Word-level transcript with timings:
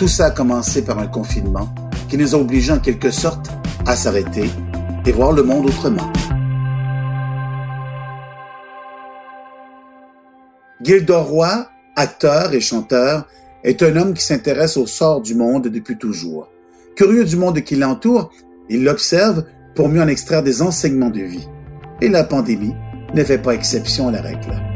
Tout 0.00 0.08
ça 0.08 0.28
a 0.28 0.30
commencé 0.30 0.80
par 0.80 0.98
un 0.98 1.08
confinement 1.08 1.68
qui 2.08 2.16
nous 2.16 2.34
a 2.34 2.38
obligés 2.38 2.72
en 2.72 2.78
quelque 2.78 3.10
sorte 3.10 3.50
à 3.86 3.94
s'arrêter 3.94 4.48
et 5.04 5.12
voir 5.12 5.32
le 5.32 5.42
monde 5.42 5.66
autrement. 5.66 6.10
Gildor 10.82 11.26
Roy, 11.26 11.68
acteur 11.96 12.54
et 12.54 12.62
chanteur, 12.62 13.28
est 13.62 13.82
un 13.82 13.94
homme 13.96 14.14
qui 14.14 14.24
s'intéresse 14.24 14.78
au 14.78 14.86
sort 14.86 15.20
du 15.20 15.34
monde 15.34 15.68
depuis 15.68 15.98
toujours. 15.98 16.48
Curieux 16.96 17.26
du 17.26 17.36
monde 17.36 17.60
qui 17.60 17.76
l'entoure, 17.76 18.30
il 18.70 18.84
l'observe 18.84 19.44
pour 19.74 19.90
mieux 19.90 20.00
en 20.00 20.08
extraire 20.08 20.42
des 20.42 20.62
enseignements 20.62 21.10
de 21.10 21.20
vie. 21.20 21.46
Et 22.00 22.08
la 22.08 22.24
pandémie 22.24 22.74
ne 23.14 23.22
fait 23.22 23.36
pas 23.36 23.52
exception 23.52 24.08
à 24.08 24.12
la 24.12 24.22
règle. 24.22 24.69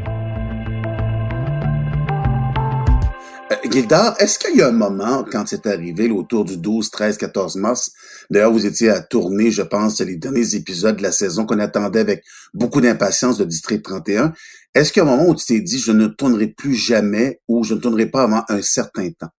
Gildor, 3.75 4.15
est-ce 4.19 4.39
qu'il 4.39 4.55
y 4.55 4.61
a 4.61 4.69
un 4.69 4.71
moment, 4.71 5.25
quand 5.29 5.45
c'est 5.47 5.67
arrivé, 5.67 6.09
autour 6.09 6.45
du 6.45 6.55
12, 6.55 6.89
13, 6.91 7.17
14 7.17 7.57
mars, 7.57 7.91
d'ailleurs 8.29 8.53
vous 8.53 8.65
étiez 8.65 8.89
à 8.89 9.01
tourner, 9.01 9.51
je 9.51 9.63
pense, 9.63 9.99
les 9.99 10.15
derniers 10.15 10.55
épisodes 10.55 10.95
de 10.95 11.03
la 11.03 11.11
saison 11.11 11.45
qu'on 11.45 11.59
attendait 11.59 11.99
avec 11.99 12.23
beaucoup 12.53 12.79
d'impatience 12.79 13.37
de 13.37 13.43
District 13.43 13.83
31, 13.83 14.31
est-ce 14.73 14.93
qu'il 14.93 15.03
y 15.03 15.05
a 15.05 15.09
un 15.09 15.17
moment 15.17 15.29
où 15.29 15.35
tu 15.35 15.45
t'es 15.45 15.59
dit, 15.59 15.77
je 15.77 15.91
ne 15.91 16.07
tournerai 16.07 16.47
plus 16.47 16.73
jamais 16.73 17.41
ou 17.49 17.65
je 17.65 17.73
ne 17.73 17.81
tournerai 17.81 18.05
pas 18.05 18.23
avant 18.23 18.45
un 18.47 18.61
certain 18.61 19.09
temps? 19.11 19.31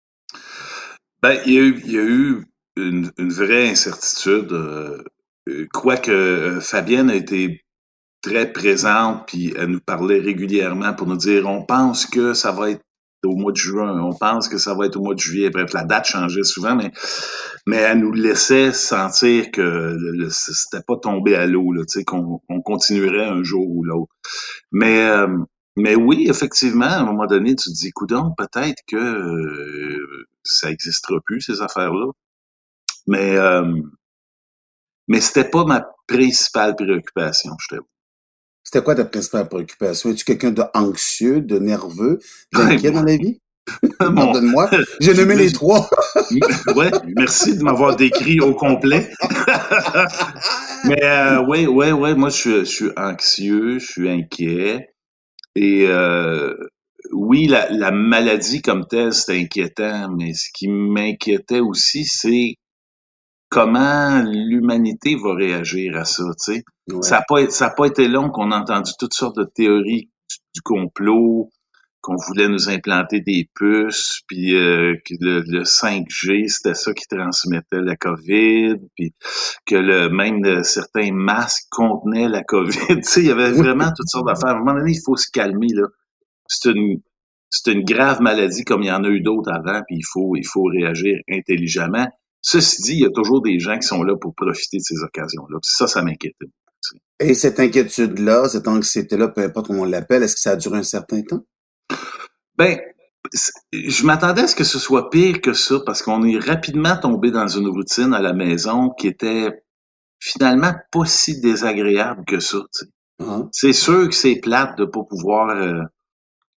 Ben, 1.24 1.40
il 1.46 1.54
y 1.54 1.98
a 1.98 2.04
eu, 2.04 2.44
une 2.76 3.12
vraie 3.18 3.70
incertitude. 3.70 4.52
euh, 4.52 5.02
euh, 5.48 5.66
Quoique 5.72 6.12
euh, 6.12 6.60
Fabienne 6.60 7.10
a 7.10 7.16
été 7.16 7.62
très 8.22 8.52
présente, 8.52 9.28
puis 9.28 9.54
elle 9.56 9.68
nous 9.68 9.80
parlait 9.80 10.20
régulièrement 10.20 10.94
pour 10.94 11.08
nous 11.08 11.16
dire 11.16 11.48
on 11.48 11.64
pense 11.64 12.06
que 12.06 12.34
ça 12.34 12.52
va 12.52 12.72
être 12.72 12.85
au 13.26 13.36
mois 13.36 13.52
de 13.52 13.58
juin, 13.58 14.00
on 14.02 14.14
pense 14.14 14.48
que 14.48 14.58
ça 14.58 14.74
va 14.74 14.86
être 14.86 14.96
au 14.98 15.02
mois 15.02 15.16
de 15.16 15.20
juillet. 15.20 15.50
Bref, 15.50 15.74
la 15.74 15.84
date 15.84 16.06
changeait 16.06 16.44
souvent, 16.44 16.76
mais, 16.76 16.92
mais 17.68 17.78
elle 17.78 18.00
nous 18.00 18.12
laissait 18.12 18.72
sentir 18.72 19.52
que 19.52 19.98
c'était 20.30 20.84
pas 20.86 20.98
tombé 20.98 21.36
à 21.36 21.46
l'eau, 21.46 21.74
qu'on 22.06 22.62
continuerait 22.64 23.26
un 23.26 23.44
jour 23.44 23.68
ou 23.68 23.84
l'autre. 23.84 24.14
Mais, 24.72 25.08
euh, 25.08 25.28
mais 25.76 25.96
oui, 25.96 26.28
effectivement, 26.30 26.86
à 26.86 27.00
un 27.00 27.06
moment 27.06 27.26
donné, 27.26 27.56
tu 27.56 27.70
te 27.70 27.76
dis, 27.76 27.92
coudon, 27.92 28.34
peut-être 28.38 28.82
que 28.88 28.96
euh, 28.96 30.28
ça 30.44 30.72
existera 30.72 31.20
plus, 31.26 31.42
ces 31.42 31.62
affaires-là. 31.62 32.12
Mais, 33.08 33.38
euh, 33.38 33.82
mais 35.08 35.22
c'était 35.22 35.50
pas 35.50 35.66
ma 35.66 35.86
principale 36.08 36.76
préoccupation, 36.76 37.52
je 37.60 37.76
t'avoue. 37.76 37.88
C'était 38.66 38.84
quoi 38.84 38.96
ta 38.96 39.06
principale 39.06 39.48
préoccupation? 39.48 40.10
Es-tu 40.10 40.26
quelqu'un 40.26 40.52
de 40.52 40.64
anxieux, 40.74 41.40
de 41.40 41.60
nerveux, 41.60 42.20
d'inquiet 42.52 42.92
dans 42.92 43.04
la 43.04 43.16
vie? 43.16 43.40
Pardonne-moi, 44.00 44.70
j'ai 45.00 45.14
nommé 45.14 45.36
les 45.36 45.52
trois. 45.54 45.88
ouais, 46.76 46.92
merci 47.16 47.58
de 47.58 47.64
m'avoir 47.64 47.96
décrit 47.96 48.40
au 48.40 48.54
complet. 48.54 49.10
Mais 50.86 51.00
ouais, 51.48 51.68
ouais, 51.68 51.92
ouais, 51.92 52.16
moi 52.16 52.30
je 52.30 52.36
suis, 52.36 52.60
je 52.60 52.64
suis 52.66 52.90
anxieux, 52.98 53.80
je 53.80 53.86
suis 53.86 54.10
inquiet. 54.10 54.90
Et 55.56 55.86
euh, 55.88 56.54
oui, 57.12 57.48
la, 57.48 57.70
la 57.72 57.92
maladie 57.92 58.62
comme 58.62 58.86
telle, 58.88 59.14
c'est 59.14 59.40
inquiétant, 59.40 60.10
mais 60.16 60.34
ce 60.34 60.50
qui 60.54 60.68
m'inquiétait 60.68 61.62
aussi, 61.62 62.06
c'est 62.06 62.56
comment 63.50 64.22
l'humanité 64.24 65.16
va 65.16 65.34
réagir 65.34 65.96
à 65.98 66.06
ça, 66.06 66.24
tu 66.24 66.54
sais. 66.54 66.64
Ouais. 66.90 67.02
Ça 67.02 67.24
n'a 67.28 67.70
pas, 67.70 67.86
été 67.86 68.08
long 68.08 68.30
qu'on 68.30 68.52
a 68.52 68.58
entendu 68.58 68.92
toutes 69.00 69.14
sortes 69.14 69.38
de 69.38 69.44
théories 69.44 70.10
du, 70.30 70.38
du 70.56 70.62
complot, 70.62 71.52
qu'on 72.06 72.18
voulait 72.28 72.48
nous 72.48 72.70
implanter 72.70 73.20
des 73.22 73.50
puces, 73.56 74.22
puis 74.28 74.56
euh, 74.56 74.96
que 75.04 75.16
le, 75.20 75.44
le 75.48 75.64
5G, 75.64 76.48
c'était 76.50 76.76
ça 76.76 76.94
qui 76.94 77.08
transmettait 77.08 77.82
la 77.82 77.96
COVID, 77.96 78.76
puis 78.96 79.16
que 79.66 79.76
le 79.76 80.10
même 80.10 80.42
de 80.42 80.62
certains 80.62 81.12
masques 81.12 81.66
contenaient 81.72 82.30
la 82.30 82.44
COVID. 82.44 82.78
tu 82.88 83.02
sais, 83.02 83.22
il 83.22 83.28
y 83.28 83.32
avait 83.32 83.52
vraiment 83.52 83.92
toutes 83.96 84.08
sortes 84.08 84.28
d'affaires. 84.28 84.50
À 84.50 84.54
un 84.54 84.60
moment 84.60 84.76
donné, 84.76 84.92
il 84.92 85.02
faut 85.04 85.16
se 85.16 85.32
calmer, 85.32 85.70
là. 85.74 85.88
C'est 86.48 86.70
une, 86.70 87.02
c'est 87.50 87.72
une 87.72 87.84
grave 87.84 88.22
maladie 88.22 88.64
comme 88.64 88.84
il 88.84 88.90
y 88.90 88.92
en 88.92 89.04
a 89.04 89.10
eu 89.10 89.22
d'autres 89.22 89.52
avant, 89.52 89.82
puis 89.88 89.98
il 89.98 90.06
faut, 90.06 90.36
il 90.36 90.46
faut 90.46 90.66
réagir 90.66 91.18
intelligemment. 91.28 92.08
Ceci 92.48 92.84
dit, 92.84 92.94
il 92.94 93.00
y 93.00 93.06
a 93.06 93.10
toujours 93.10 93.42
des 93.42 93.58
gens 93.58 93.80
qui 93.80 93.88
sont 93.88 94.04
là 94.04 94.16
pour 94.16 94.36
profiter 94.36 94.78
de 94.78 94.84
ces 94.84 95.02
occasions-là. 95.02 95.58
Ça, 95.64 95.88
ça 95.88 96.04
m'inquiétait. 96.04 96.46
Et 97.20 97.34
cette 97.34 97.60
inquiétude-là, 97.60 98.48
cette 98.50 98.68
anxiété-là, 98.68 99.30
peu 99.30 99.42
importe 99.42 99.66
comment 99.66 99.82
on 99.82 99.86
l'appelle, 99.86 100.22
est-ce 100.22 100.36
que 100.36 100.42
ça 100.42 100.52
a 100.52 100.56
duré 100.56 100.78
un 100.78 100.84
certain 100.84 101.24
temps? 101.24 101.44
Ben, 102.56 102.80
je 103.74 104.06
m'attendais 104.06 104.44
à 104.44 104.48
ce 104.48 104.56
que 104.56 104.64
ce 104.64 104.78
soit 104.78 105.10
pire 105.10 105.42
que 105.42 105.54
ça 105.54 105.80
parce 105.88 106.04
qu'on 106.04 106.24
est 106.24 106.38
rapidement 106.38 106.96
tombé 106.96 107.32
dans 107.32 107.48
une 107.48 107.68
routine 107.68 108.14
à 108.14 108.22
la 108.22 108.34
maison 108.34 108.92
qui 108.92 109.08
était 109.08 109.64
finalement 110.20 110.76
pas 110.92 111.06
si 111.06 111.42
désagréable 111.42 112.26
que 112.28 112.40
ça. 112.40 112.60
Hein? 113.22 113.50
C'est 113.54 113.74
sûr 113.74 114.08
que 114.08 114.14
c'est 114.14 114.36
plate 114.36 114.78
de 114.78 114.86
pas 114.86 115.04
pouvoir 115.04 115.50
euh, 115.50 115.82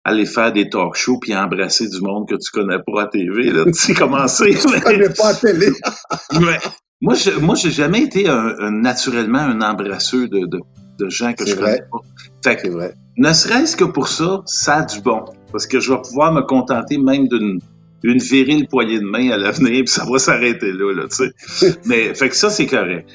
aller 0.09 0.25
faire 0.27 0.53
des 0.53 0.69
talk 0.71 0.94
shows 0.94 1.19
puis 1.21 1.34
embrasser 1.37 1.89
du 1.89 2.00
monde 2.00 2.28
que 2.28 2.37
tu 2.37 2.50
connais 2.53 2.78
pas 2.87 3.03
à 3.03 3.06
TV. 3.09 3.50
Là. 3.50 3.65
Tu 3.67 3.72
sais 3.75 3.94
comment 3.94 4.27
c'est. 4.28 4.55
Connais 4.81 5.11
pas 5.11 5.34
télé. 5.34 5.69
Ouais. 6.41 6.59
Moi, 7.03 7.15
je, 7.15 7.31
moi, 7.41 7.55
j'ai 7.56 7.71
jamais 7.71 8.00
été 8.03 8.28
un, 8.28 8.55
un- 8.59 8.71
naturellement 8.71 9.41
un 9.41 9.61
embrasseur 9.61 10.28
de, 10.28 10.47
de, 10.47 10.61
de 10.99 11.09
gens 11.11 11.34
que 11.34 11.45
je 11.45 11.55
vrai. 11.55 11.78
connais 11.78 11.89
pas. 11.91 11.99
Fait 12.43 12.56
que, 12.56 12.62
C'est 12.62 12.69
vrai. 12.71 12.95
ne 13.19 13.33
serait-ce 13.33 13.77
que 13.77 13.84
pour 13.84 14.09
ça, 14.09 14.43
ça 14.47 14.77
a 14.77 14.83
du 14.84 15.00
bon. 15.00 15.25
Parce 15.53 15.66
que 15.66 15.78
je 15.81 15.93
vais 15.93 16.00
pouvoir 16.00 16.33
me 16.33 16.41
contenter 16.43 16.97
même 16.99 17.28
d'une 17.28 17.59
une 18.03 18.19
virile 18.19 18.69
poignée 18.69 19.01
de 19.01 19.05
main 19.05 19.31
à 19.31 19.37
l'avenir, 19.37 19.84
puis 19.84 19.89
ça 19.89 20.05
va 20.05 20.19
s'arrêter 20.19 20.73
là, 20.73 20.93
là, 20.93 21.09
tu 21.09 21.31
sais. 21.41 21.75
Mais, 21.87 22.15
fait 22.15 22.29
que 22.29 22.37
ça, 22.37 22.51
c'est 22.51 22.67
correct. 22.67 23.09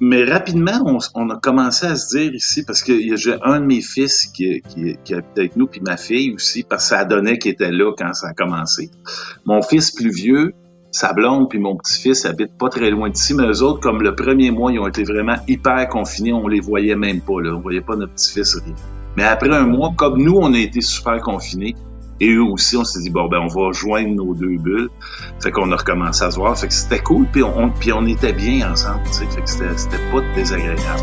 Mais 0.00 0.24
rapidement, 0.24 0.98
on, 1.14 1.30
a 1.30 1.36
commencé 1.36 1.86
à 1.86 1.96
se 1.96 2.16
dire 2.16 2.34
ici, 2.34 2.64
parce 2.64 2.82
que 2.82 3.16
j'ai 3.16 3.36
un 3.42 3.60
de 3.60 3.64
mes 3.64 3.80
fils 3.80 4.26
qui, 4.26 4.60
qui, 4.68 4.96
qui 5.04 5.14
habite 5.14 5.38
avec 5.38 5.56
nous, 5.56 5.66
puis 5.66 5.80
ma 5.80 5.96
fille 5.96 6.32
aussi, 6.34 6.64
parce 6.64 6.84
que 6.84 6.96
ça 6.96 7.04
donnait 7.04 7.38
qu'il 7.38 7.52
était 7.52 7.70
là 7.70 7.92
quand 7.96 8.12
ça 8.12 8.28
a 8.28 8.32
commencé. 8.34 8.90
Mon 9.46 9.62
fils 9.62 9.90
plus 9.90 10.10
vieux, 10.10 10.52
sa 10.96 11.12
blonde 11.12 11.48
puis 11.50 11.58
mon 11.58 11.76
petit-fils 11.76 12.24
habitent 12.24 12.56
pas 12.58 12.68
très 12.68 12.90
loin 12.90 13.10
d'ici, 13.10 13.34
mais 13.34 13.44
eux 13.44 13.62
autres, 13.62 13.80
comme 13.80 14.02
le 14.02 14.14
premier 14.14 14.50
mois, 14.50 14.72
ils 14.72 14.78
ont 14.78 14.86
été 14.86 15.04
vraiment 15.04 15.36
hyper 15.46 15.88
confinés, 15.88 16.32
on 16.32 16.48
les 16.48 16.60
voyait 16.60 16.96
même 16.96 17.20
pas, 17.20 17.40
là. 17.40 17.54
On 17.54 17.60
voyait 17.60 17.80
pas 17.80 17.96
notre 17.96 18.14
petit-fils 18.14 18.56
rien. 18.56 18.74
Mais 19.16 19.24
après 19.24 19.54
un 19.54 19.66
mois, 19.66 19.92
comme 19.96 20.22
nous, 20.22 20.36
on 20.36 20.52
a 20.52 20.58
été 20.58 20.80
super 20.80 21.20
confinés, 21.20 21.74
et 22.20 22.32
eux 22.32 22.42
aussi, 22.42 22.76
on 22.76 22.84
s'est 22.84 23.00
dit, 23.00 23.10
bon, 23.10 23.28
ben, 23.28 23.38
on 23.38 23.48
va 23.48 23.72
joindre 23.72 24.14
nos 24.14 24.34
deux 24.34 24.56
bulles. 24.58 24.88
Fait 25.42 25.50
qu'on 25.50 25.70
a 25.72 25.76
recommencé 25.76 26.24
à 26.24 26.30
se 26.30 26.36
voir. 26.36 26.58
Fait 26.58 26.68
que 26.68 26.74
c'était 26.74 27.00
cool, 27.00 27.26
puis 27.30 27.42
on, 27.42 27.70
puis 27.70 27.92
on 27.92 28.06
était 28.06 28.32
bien 28.32 28.72
ensemble, 28.72 29.02
tu 29.06 29.12
sais. 29.12 29.26
Fait 29.26 29.42
que 29.42 29.50
c'était 29.50 29.76
c'était 29.76 30.10
pas 30.12 30.20
désagréable. 30.34 31.02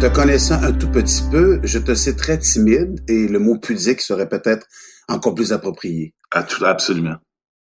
Te 0.00 0.06
connaissant 0.06 0.62
un 0.62 0.70
tout 0.72 0.88
petit 0.88 1.24
peu, 1.28 1.58
je 1.64 1.80
te 1.80 1.92
sais 1.92 2.14
très 2.14 2.38
timide 2.38 3.00
et 3.08 3.26
le 3.26 3.40
mot 3.40 3.58
pudique 3.58 4.00
serait 4.00 4.28
peut-être 4.28 4.64
encore 5.08 5.34
plus 5.34 5.52
approprié. 5.52 6.14
À 6.30 6.44
tout- 6.44 6.64
absolument. 6.64 7.16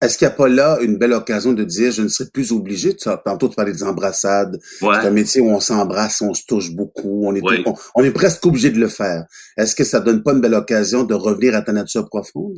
Est-ce 0.02 0.18
qu'il 0.18 0.26
n'y 0.26 0.32
a 0.32 0.36
pas 0.36 0.48
là 0.48 0.78
une 0.82 0.98
belle 0.98 1.14
occasion 1.14 1.54
de 1.54 1.64
dire 1.64 1.90
je 1.90 2.02
ne 2.02 2.08
serai 2.08 2.28
plus 2.30 2.52
obligé? 2.52 2.94
Tu, 2.94 3.08
tantôt, 3.24 3.48
tu 3.48 3.56
parlais 3.56 3.72
des 3.72 3.82
embrassades. 3.82 4.58
Ouais. 4.82 4.94
C'est 5.00 5.06
un 5.06 5.10
métier 5.10 5.40
où 5.40 5.48
on 5.48 5.60
s'embrasse, 5.60 6.20
on 6.20 6.34
se 6.34 6.44
touche 6.46 6.72
beaucoup, 6.72 7.26
on 7.26 7.34
est, 7.34 7.42
on, 7.66 7.74
on 7.94 8.04
est 8.04 8.10
presque 8.10 8.44
obligé 8.44 8.70
de 8.70 8.78
le 8.78 8.88
faire. 8.88 9.24
Est-ce 9.56 9.74
que 9.74 9.84
ça 9.84 10.00
donne 10.00 10.22
pas 10.22 10.32
une 10.32 10.40
belle 10.40 10.54
occasion 10.54 11.04
de 11.04 11.14
revenir 11.14 11.54
à 11.54 11.62
ta 11.62 11.72
nature 11.72 12.08
profonde? 12.08 12.56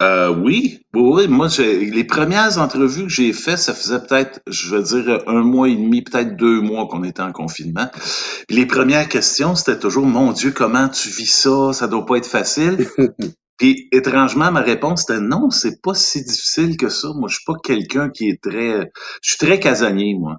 Euh, 0.00 0.32
oui, 0.32 0.80
oui, 0.94 1.02
oui. 1.02 1.28
Moi, 1.28 1.48
les 1.58 2.04
premières 2.04 2.58
entrevues 2.58 3.04
que 3.04 3.12
j'ai 3.12 3.32
faites, 3.32 3.58
ça 3.58 3.74
faisait 3.74 3.98
peut-être, 3.98 4.40
je 4.46 4.68
veux 4.68 4.82
dire, 4.82 5.24
un 5.26 5.42
mois 5.42 5.68
et 5.68 5.74
demi, 5.74 6.02
peut-être 6.02 6.36
deux 6.36 6.60
mois 6.60 6.86
qu'on 6.86 7.02
était 7.02 7.22
en 7.22 7.32
confinement. 7.32 7.90
Puis 8.46 8.56
les 8.56 8.66
premières 8.66 9.08
questions, 9.08 9.56
c'était 9.56 9.78
toujours, 9.78 10.06
mon 10.06 10.30
Dieu, 10.30 10.52
comment 10.52 10.88
tu 10.88 11.08
vis 11.08 11.26
ça? 11.26 11.72
Ça 11.72 11.88
doit 11.88 12.06
pas 12.06 12.16
être 12.16 12.28
facile. 12.28 12.86
Puis 13.58 13.88
étrangement, 13.92 14.52
ma 14.52 14.60
réponse 14.62 15.02
était 15.04 15.20
non, 15.20 15.50
c'est 15.50 15.82
pas 15.82 15.94
si 15.94 16.24
difficile 16.24 16.76
que 16.76 16.88
ça. 16.88 17.08
Moi, 17.14 17.28
je 17.28 17.36
suis 17.36 17.44
pas 17.46 17.54
quelqu'un 17.62 18.10
qui 18.10 18.28
est 18.28 18.42
très, 18.42 18.90
je 19.22 19.30
suis 19.30 19.38
très 19.38 19.60
casanier, 19.60 20.14
moi. 20.18 20.38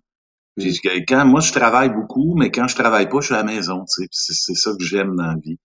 Quand 1.08 1.26
moi, 1.26 1.40
je 1.42 1.52
travaille 1.54 1.90
beaucoup, 1.90 2.36
mais 2.38 2.52
quand 2.52 2.68
je 2.68 2.76
travaille 2.76 3.10
pas, 3.10 3.22
je 3.22 3.28
suis 3.28 3.36
à 3.36 3.40
la 3.40 3.44
maison. 3.44 3.82
Tu 3.86 4.04
sais. 4.04 4.08
Puis 4.08 4.20
C'est 4.46 4.56
ça 4.56 4.72
que 4.78 4.84
j'aime 4.84 5.16
dans 5.16 5.28
la 5.28 5.36
vie. 5.44 5.60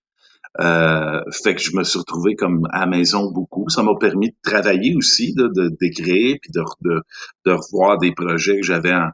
Euh, 0.61 1.21
fait 1.33 1.55
que 1.56 1.62
je 1.62 1.77
me 1.77 1.85
suis 1.85 1.99
retrouvé 1.99 2.37
comme 2.37 2.67
à 2.73 2.81
la 2.81 2.87
maison 2.87 3.31
beaucoup. 3.33 3.69
Ça 3.71 3.83
m'a 3.83 3.95
permis 4.01 4.31
de 4.31 4.37
travailler 4.43 4.95
aussi, 4.97 5.35
de 5.35 5.49
d'écrire, 5.81 6.37
puis 6.43 6.53
de, 6.53 6.62
de, 6.83 7.03
de 7.47 7.53
revoir 7.53 7.99
des 7.99 8.12
projets 8.12 8.61
que 8.61 8.67
j'avais 8.67 8.95
en, 8.95 9.09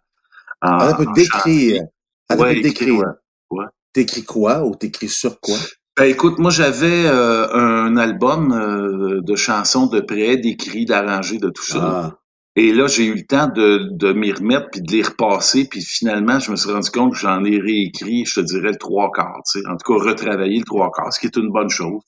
en, 0.62 0.94
peu 0.94 1.06
en 1.06 1.12
d'écrire. 1.12 1.82
Un 2.28 2.36
peu 2.36 2.42
Ouais, 2.42 2.54
d'écrire. 2.54 2.94
écrire, 2.94 3.14
ouais. 3.50 3.64
T'écris 3.92 4.24
quoi 4.24 4.64
ou 4.66 4.76
t'écris 4.76 5.08
sur 5.08 5.40
quoi? 5.40 5.58
Ben 6.00 6.06
écoute, 6.06 6.38
moi 6.38 6.50
j'avais 6.50 7.04
euh, 7.04 7.46
un 7.52 7.98
album 7.98 8.52
euh, 8.52 9.20
de 9.20 9.36
chansons 9.36 9.86
de 9.86 10.00
près, 10.00 10.38
d'écrits, 10.38 10.86
d'arrangés, 10.86 11.36
de 11.36 11.50
tout 11.50 11.62
ça. 11.62 11.78
Ah, 11.82 12.18
Et 12.56 12.72
là, 12.72 12.86
j'ai 12.86 13.04
eu 13.04 13.16
le 13.16 13.26
temps 13.26 13.48
de, 13.48 13.90
de 13.90 14.14
m'y 14.14 14.32
remettre 14.32 14.68
puis 14.72 14.80
de 14.80 14.90
les 14.92 15.02
repasser. 15.02 15.68
Puis 15.68 15.82
finalement, 15.82 16.38
je 16.38 16.52
me 16.52 16.56
suis 16.56 16.72
rendu 16.72 16.88
compte 16.90 17.12
que 17.12 17.18
j'en 17.18 17.44
ai 17.44 17.60
réécrit, 17.60 18.24
je 18.24 18.40
te 18.40 18.46
dirais, 18.46 18.70
le 18.70 18.78
trois 18.78 19.10
quarts. 19.12 19.42
Tu 19.52 19.60
sais. 19.60 19.68
En 19.68 19.76
tout 19.76 19.92
cas, 19.92 20.02
retravaillé 20.02 20.60
le 20.60 20.64
trois 20.64 20.90
quarts, 20.90 21.12
ce 21.12 21.20
qui 21.20 21.26
est 21.26 21.36
une 21.36 21.50
bonne 21.50 21.68
chose. 21.68 22.00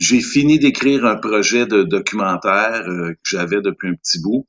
J'ai 0.00 0.20
fini 0.20 0.58
d'écrire 0.58 1.06
un 1.06 1.14
projet 1.14 1.66
de 1.66 1.84
documentaire 1.84 2.82
euh, 2.88 3.12
que 3.12 3.30
j'avais 3.30 3.60
depuis 3.60 3.90
un 3.90 3.94
petit 3.94 4.20
bout. 4.20 4.48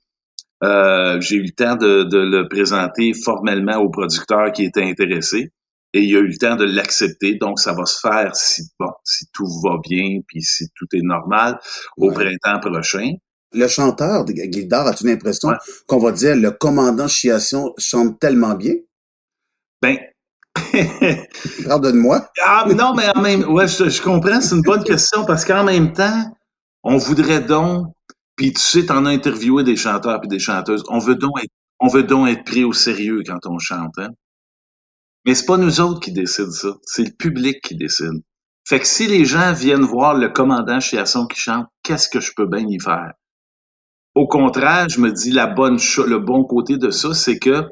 Euh, 0.64 1.22
j'ai 1.22 1.36
eu 1.36 1.44
le 1.44 1.52
temps 1.52 1.76
de, 1.76 2.02
de 2.02 2.18
le 2.18 2.48
présenter 2.48 3.14
formellement 3.14 3.78
au 3.78 3.92
producteur 3.92 4.52
qui 4.52 4.64
était 4.64 4.82
intéressé. 4.84 5.52
Et 5.94 6.02
il 6.04 6.16
a 6.16 6.20
eu 6.20 6.28
le 6.28 6.38
temps 6.38 6.56
de 6.56 6.64
l'accepter, 6.64 7.36
donc 7.36 7.60
ça 7.60 7.74
va 7.74 7.86
se 7.86 8.00
faire 8.00 8.36
si 8.36 8.64
bon, 8.80 8.92
si 9.04 9.26
tout 9.34 9.48
va 9.64 9.78
bien, 9.84 10.20
puis 10.28 10.42
si 10.42 10.68
tout 10.76 10.86
est 10.94 11.02
normal, 11.02 11.60
au 11.98 12.08
Ouais. 12.10 12.14
printemps 12.40 12.60
prochain. 12.62 13.12
Le 13.54 13.68
chanteur 13.68 14.24
de 14.24 14.32
Gildar, 14.34 14.88
as-tu 14.88 15.06
l'impression 15.06 15.50
Ouais. 15.50 15.56
qu'on 15.88 16.00
va 16.00 16.14
dire 16.14 16.36
le 16.38 16.52
commandant 16.52 17.08
Chiasson 17.10 17.74
chante 17.78 18.20
tellement 18.20 18.56
bien? 18.56 18.76
Ben, 19.82 19.98
Pardonne-moi. 21.68 22.30
Ah, 22.44 22.66
non, 22.76 22.94
mais 22.96 23.08
en 23.16 23.22
même, 23.22 23.44
ouais, 23.50 23.68
je, 23.68 23.90
je 23.90 24.02
comprends, 24.02 24.42
c'est 24.42 24.56
une 24.56 24.62
bonne 24.62 24.84
question 24.84 25.26
parce 25.26 25.46
qu'en 25.46 25.64
même 25.64 25.94
temps, 25.94 26.36
on 26.84 26.98
voudrait 26.98 27.42
donc, 27.42 27.88
puis 28.36 28.54
tu 28.54 28.62
sais, 28.62 28.86
t'en 28.86 29.06
as 29.06 29.10
interviewé 29.12 29.64
des 29.64 29.76
chanteurs 29.76 30.20
puis 30.22 30.28
des 30.30 30.40
chanteuses, 30.40 30.84
on 30.90 31.00
veut 31.00 31.16
donc 31.16 31.42
être, 31.44 31.52
on 31.80 31.88
veut 31.88 32.04
donc 32.04 32.30
être 32.30 32.44
pris 32.44 32.64
au 32.64 32.74
sérieux 32.74 33.22
quand 33.26 33.40
on 33.46 33.60
chante, 33.60 33.94
hein? 33.98 34.10
Mais 35.26 35.36
c'est 35.36 35.46
pas 35.46 35.58
nous 35.58 35.82
autres 35.82 36.00
qui 36.00 36.12
décident 36.12 36.52
ça, 36.52 36.70
c'est 36.84 37.04
le 37.04 37.12
public 37.12 37.62
qui 37.62 37.76
décide. 37.76 38.22
Fait 38.68 38.80
que 38.80 38.88
si 38.88 39.08
les 39.08 39.26
gens 39.26 39.54
viennent 39.54 39.82
voir 39.84 40.16
le 40.16 40.30
commandant 40.30 40.80
Chiasson 40.80 41.28
qui 41.28 41.40
chante, 41.40 41.68
qu'est-ce 41.84 42.10
que 42.10 42.20
je 42.20 42.32
peux 42.36 42.48
bien 42.48 42.66
y 42.68 42.80
faire? 42.80 43.14
Au 44.16 44.28
contraire, 44.28 44.88
je 44.90 45.00
me 45.00 45.12
dis 45.12 45.32
la 45.32 45.48
bonne 45.48 45.80
cho- 45.80 46.06
le 46.06 46.20
bon 46.20 46.44
côté 46.44 46.78
de 46.78 46.90
ça, 46.90 47.14
c'est 47.14 47.40
que 47.40 47.64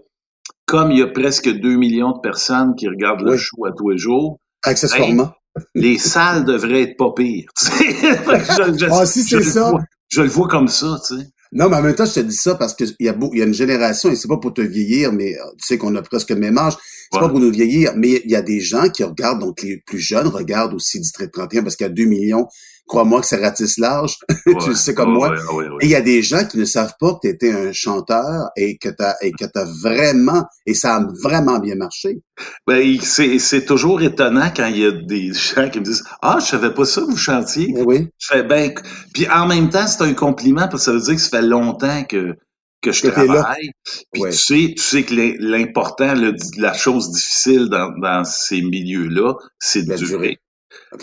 comme 0.66 0.92
il 0.92 1.00
y 1.00 1.02
a 1.02 1.08
presque 1.08 1.50
2 1.50 1.76
millions 1.76 2.12
de 2.12 2.20
personnes 2.22 2.76
qui 2.76 2.88
regardent 2.88 3.22
le 3.22 3.38
show 3.38 3.66
à 3.66 3.72
tous 3.76 3.90
les 3.90 3.98
jours, 3.98 4.40
Accessoirement. 4.64 5.34
les 5.76 5.98
salles 5.98 6.46
devraient 6.46 6.84
être 6.84 6.98
pas 6.98 7.12
pires. 7.16 7.50
je, 7.62 8.78
je- 8.78 8.86
Ah, 8.92 9.06
si 9.06 9.24
c'est 9.24 9.38
le 9.38 9.44
ça. 9.44 9.70
vois- 9.72 9.84
je 10.10 10.22
le 10.22 10.28
vois 10.30 10.48
comme 10.48 10.68
ça, 10.68 10.98
tu 11.08 11.18
sais. 11.18 11.28
Non, 11.52 11.68
mais 11.68 11.78
en 11.78 11.82
même 11.82 11.96
temps, 11.96 12.06
je 12.06 12.14
te 12.14 12.20
dis 12.20 12.36
ça 12.36 12.56
parce 12.56 12.76
qu'il 12.76 12.96
y 13.00 13.08
a 13.10 13.14
beau, 13.14 13.32
y 13.34 13.42
a 13.42 13.46
une 13.46 13.54
génération, 13.56 14.12
et 14.12 14.16
c'est 14.16 14.28
pas 14.28 14.38
pour 14.38 14.54
te 14.54 14.62
vieillir, 14.62 15.12
mais 15.12 15.36
euh, 15.36 15.44
tu 15.58 15.66
sais 15.66 15.78
qu'on 15.80 15.96
a 15.96 16.02
presque 16.04 16.30
le 16.30 16.36
même 16.36 16.58
âge. 16.60 16.74
C'est 17.12 17.18
Ouais. 17.18 17.22
pas 17.26 17.30
pour 17.30 17.40
nous 17.40 17.50
vieillir, 17.50 17.94
mais 17.98 18.22
il 18.24 18.30
y 18.30 18.36
a 18.36 18.44
des 18.44 18.60
gens 18.60 18.88
qui 18.90 19.04
regardent, 19.04 19.40
donc 19.40 19.64
les 19.64 19.78
plus 19.78 19.98
jeunes 20.00 20.28
regardent 20.28 20.76
aussi 20.76 21.00
District 21.00 21.32
31 21.32 21.64
parce 21.64 21.76
qu'il 21.76 21.88
y 21.88 21.90
a 21.90 21.94
2 21.94 22.06
millions. 22.06 22.48
Crois-moi 22.90 23.22
que 23.22 23.28
ça 23.28 23.38
ratisse 23.38 23.78
large. 23.78 24.16
tu 24.46 24.70
le 24.70 24.76
sais 24.76 24.94
comme 24.96 25.14
moi. 25.14 25.30
Ouais, 25.30 25.38
ouais, 25.54 25.70
ouais. 25.70 25.78
Et 25.82 25.86
il 25.86 25.92
y 25.92 25.96
a 25.96 26.02
des 26.02 26.22
gens 26.24 26.44
qui 26.44 26.58
ne 26.58 26.66
savent 26.66 26.96
pas 27.00 27.14
que 27.14 27.20
tu 27.22 27.28
étais 27.30 27.52
un 27.52 27.72
chanteur 27.72 28.50
et 28.58 28.78
que 28.78 28.90
tu 28.90 29.04
et 29.22 29.32
que 29.32 29.46
t'as 29.46 29.66
vraiment, 29.84 30.44
et 30.66 30.74
ça 30.74 30.96
a 30.96 31.08
vraiment 31.24 31.60
bien 31.60 31.76
marché. 31.76 32.22
Ben, 32.68 32.98
c'est, 33.02 33.38
c'est 33.40 33.64
toujours 33.64 34.02
étonnant 34.02 34.52
quand 34.54 34.66
il 34.66 34.80
y 34.80 34.86
a 34.86 34.92
des 34.92 35.32
gens 35.56 35.70
qui 35.70 35.80
me 35.80 35.86
disent 35.86 36.04
Ah, 36.22 36.40
je 36.42 36.46
savais 36.48 36.74
pas 36.74 36.84
ça, 36.86 37.02
vous 37.02 37.16
chantiez. 37.16 37.72
Eh 37.78 37.84
oui. 37.84 38.10
Je 38.18 38.28
fais 38.34 38.44
ben. 38.44 38.74
Puis 39.14 39.30
en 39.30 39.46
même 39.48 39.70
temps, 39.70 39.86
c'est 39.88 40.02
un 40.04 40.14
compliment 40.16 40.68
parce 40.68 40.86
que 40.86 40.86
ça 40.86 40.92
veut 40.94 41.00
dire 41.02 41.14
que 41.16 41.22
ça 41.22 41.30
fait 41.30 41.42
longtemps 41.46 42.04
que, 42.06 42.36
que 42.82 42.92
je 42.92 43.04
Que 43.04 43.08
travaille. 43.10 43.70
Puis 44.12 44.24
tu 44.32 44.38
sais, 44.38 44.74
tu 44.76 44.82
sais 44.82 45.04
que 45.04 45.14
l'im- 45.14 45.36
l'important, 45.40 46.16
la 46.58 46.74
chose 46.74 47.12
difficile 47.12 47.70
dans, 47.70 47.92
dans 48.02 48.24
ces 48.24 48.62
milieux-là, 48.64 49.34
c'est 49.60 49.84
de 49.84 49.90
durer. 50.08 50.38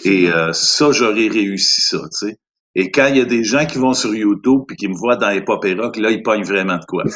Et 0.05 0.31
euh, 0.31 0.53
ça, 0.53 0.93
j'aurais 0.93 1.29
réussi 1.29 1.81
ça, 1.81 1.99
tu 2.19 2.29
sais. 2.29 2.37
Et 2.79 2.91
quand 2.91 3.07
il 3.07 3.17
y 3.17 3.21
a 3.23 3.25
des 3.25 3.43
gens 3.43 3.65
qui 3.65 3.79
vont 3.79 3.95
sur 3.95 4.15
YouTube 4.15 4.65
puis 4.69 4.77
qui 4.77 4.87
me 4.87 4.95
voient 4.95 5.17
dans 5.17 5.31
les 5.31 5.43
pop 5.43 5.65
et 5.65 5.73
rock, 5.73 5.97
là, 5.97 6.11
ils 6.11 6.23
pognent 6.23 6.45
vraiment 6.45 6.77
de 6.77 6.85
quoi. 6.87 7.05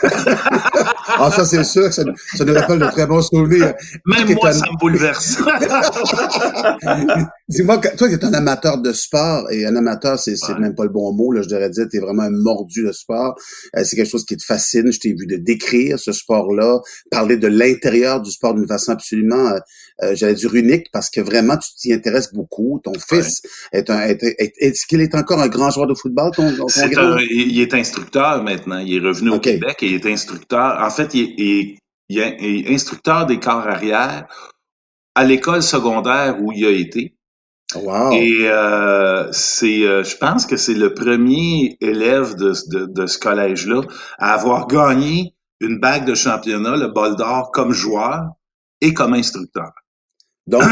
Ah, 1.22 1.30
ça, 1.30 1.44
c'est 1.44 1.64
sûr 1.64 1.86
que 1.86 1.90
ça, 1.90 2.04
ça 2.36 2.44
nous 2.44 2.54
rappelle 2.54 2.78
de 2.78 2.86
très 2.86 3.06
bons 3.06 3.20
souvenirs. 3.20 3.74
Même 4.06 4.32
moi, 4.32 4.48
un- 4.48 4.52
ça 4.52 4.64
me 4.70 4.78
bouleverse. 4.78 5.36
Dis-moi, 7.48 7.78
toi, 7.78 8.08
tu 8.08 8.14
es 8.14 8.24
un 8.24 8.32
amateur 8.32 8.78
de 8.80 8.92
sport, 8.92 9.50
et 9.50 9.66
un 9.66 9.74
amateur, 9.76 10.18
c'est 10.18 10.36
c'est 10.36 10.52
Ouais. 10.52 10.60
même 10.60 10.74
pas 10.74 10.84
le 10.84 10.90
bon 10.90 11.12
mot, 11.12 11.32
là, 11.32 11.42
je 11.42 11.48
devrais 11.48 11.68
dire, 11.68 11.86
tu 11.90 11.96
es 11.96 12.00
vraiment 12.00 12.22
un 12.22 12.30
mordu 12.30 12.84
de 12.86 12.92
sport. 12.92 13.34
Euh, 13.76 13.82
c'est 13.84 13.96
quelque 13.96 14.08
chose 14.10 14.24
qui 14.24 14.36
te 14.36 14.44
fascine. 14.44 14.90
Je 14.92 15.00
t'ai 15.00 15.10
vu 15.10 15.26
de 15.26 15.36
décrire 15.36 15.98
ce 15.98 16.12
sport-là, 16.12 16.78
parler 17.10 17.36
de 17.36 17.48
l'intérieur 17.48 18.22
du 18.22 18.30
sport 18.30 18.54
d'une 18.54 18.68
façon 18.68 18.92
absolument, 18.92 19.48
euh, 19.48 19.58
euh, 20.02 20.14
j'allais 20.14 20.34
dire 20.34 20.54
unique, 20.54 20.86
parce 20.92 21.10
que 21.10 21.20
vraiment, 21.20 21.56
tu 21.56 21.68
t'y 21.76 21.92
intéresses 21.92 22.32
beaucoup. 22.32 22.80
Ton 22.82 22.92
fils 22.94 23.42
est 23.72 23.90
un, 23.90 24.00
est, 24.02 24.22
est- 24.22 24.52
est-ce 24.58 24.86
qu'il 24.86 25.00
est 25.00 25.14
encore 25.14 25.40
un 25.40 25.48
grand 25.48 25.70
joueur 25.70 25.86
de 25.86 25.94
football, 25.94 26.30
ton, 26.34 26.54
ton 26.56 26.68
C'est 26.68 26.88
grand? 26.90 27.12
un- 27.14 27.20
il 27.30 27.60
est 27.60 27.74
instructeur 27.74 28.42
maintenant. 28.42 28.78
Il 28.78 28.96
est 28.96 29.06
revenu 29.06 29.30
au. 29.30 29.40
Québec 29.40 29.82
et 29.82 29.86
il 29.88 29.94
est 29.94 30.06
instructeur. 30.06 30.78
En 30.80 30.90
fait, 30.90 31.14
il 31.14 31.76
il 32.08 32.18
est 32.18 32.72
instructeur 32.74 33.26
des 33.26 33.38
corps 33.38 33.66
arrière 33.68 34.26
à 35.14 35.24
l'école 35.24 35.62
secondaire 35.62 36.38
où 36.40 36.52
il 36.52 36.64
a 36.66 36.70
été. 36.70 37.14
Wow. 37.76 38.12
Et 38.12 38.48
euh, 38.48 39.28
c'est, 39.30 39.84
euh, 39.86 40.02
je 40.02 40.16
pense 40.16 40.44
que 40.44 40.56
c'est 40.56 40.74
le 40.74 40.92
premier 40.92 41.76
élève 41.80 42.34
de, 42.34 42.52
de, 42.72 42.86
de 42.86 43.06
ce 43.06 43.16
collège-là 43.18 43.82
à 44.18 44.34
avoir 44.34 44.66
gagné 44.66 45.34
une 45.60 45.78
bague 45.78 46.04
de 46.04 46.14
championnat, 46.16 46.76
le 46.76 46.88
bol 46.88 47.14
d'or, 47.14 47.52
comme 47.52 47.70
joueur 47.72 48.24
et 48.80 48.92
comme 48.92 49.14
instructeur. 49.14 49.70
Donc, 50.46 50.62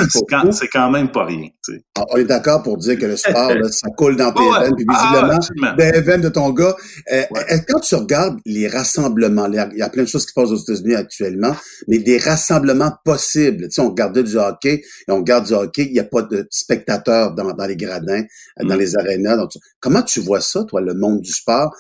C'est 0.52 0.66
quand, 0.68 0.90
même 0.90 1.12
pas 1.12 1.24
rien. 1.26 1.48
Sais. 1.64 1.84
on 2.10 2.16
est 2.16 2.24
d'accord 2.24 2.62
pour 2.64 2.78
dire 2.78 2.98
que 2.98 3.04
le 3.06 3.16
sport, 3.16 3.54
là, 3.54 3.68
ça 3.70 3.88
coule 3.96 4.16
dans 4.16 4.32
tes 4.32 4.40
Ouais, 4.42 4.60
veines, 4.60 4.74
puis 4.74 4.86
ah, 4.88 5.38
visiblement, 5.38 5.76
des 5.76 6.00
veines 6.00 6.20
de 6.22 6.28
ton 6.30 6.50
gars. 6.50 6.74
Euh, 7.12 7.22
Ouais. 7.30 7.64
Quand 7.68 7.78
tu 7.78 7.94
regardes 7.94 8.40
les 8.44 8.66
rassemblements, 8.66 9.46
il 9.46 9.76
y 9.78 9.82
a 9.82 9.88
plein 9.90 10.02
de 10.02 10.08
choses 10.08 10.24
qui 10.24 10.30
se 10.30 10.34
passent 10.34 10.50
aux 10.50 10.56
États-Unis 10.56 10.94
actuellement, 10.96 11.54
mais 11.86 11.98
des 11.98 12.18
rassemblements 12.18 12.92
possibles. 13.04 13.64
Tu 13.68 13.72
sais, 13.72 13.80
on 13.80 13.90
regardait 13.90 14.24
du 14.24 14.36
hockey 14.36 14.82
et 15.06 15.12
on 15.12 15.18
regarde 15.18 15.46
du 15.46 15.52
hockey, 15.52 15.84
il 15.84 15.92
n'y 15.92 16.00
a 16.00 16.04
pas 16.04 16.22
de 16.22 16.48
spectateurs 16.50 17.34
dans, 17.34 17.52
dans 17.52 17.66
les 17.66 17.76
gradins, 17.76 18.24
euh, 18.60 18.64
dans 18.64 18.74
Mm. 18.74 18.78
les 18.80 18.96
arénas. 18.98 19.36
Donc, 19.36 19.50
tu- 19.50 19.58
comment 19.80 20.02
tu 20.02 20.18
vois 20.20 20.40
ça, 20.40 20.64
toi, 20.64 20.80
le 20.80 20.94
monde 20.94 21.20
du 21.20 21.30
sport, 21.32 21.72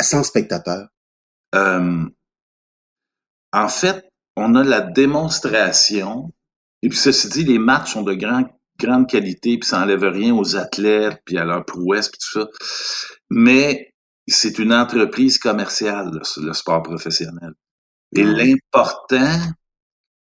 sans 0.00 0.22
spectateurs? 0.22 0.88
Euh, 1.54 2.04
en 3.52 3.68
fait, 3.68 4.04
on 4.36 4.54
a 4.54 4.62
la 4.64 4.80
démonstration, 4.82 6.30
et 6.82 6.88
puis 6.88 6.98
ceci 6.98 7.28
dit, 7.28 7.44
les 7.44 7.58
matchs 7.58 7.92
sont 7.94 8.02
de 8.02 8.14
grand, 8.14 8.44
grande 8.80 9.08
qualité, 9.08 9.58
puis 9.58 9.68
ça 9.68 9.82
enlève 9.82 10.04
rien 10.04 10.34
aux 10.34 10.56
athlètes, 10.56 11.20
puis 11.26 11.38
à 11.38 11.44
leur 11.44 11.64
prouesse, 11.64 12.08
puis 12.10 12.18
tout 12.20 12.40
ça. 12.40 12.48
Mais 13.30 13.94
c'est 14.28 14.58
une 14.58 14.72
entreprise 14.72 15.38
commerciale, 15.38 16.10
le, 16.12 16.46
le 16.46 16.52
sport 16.54 16.82
professionnel. 16.82 17.54
Et 18.16 18.24
Ah. 18.24 18.24
l'important, 18.24 19.40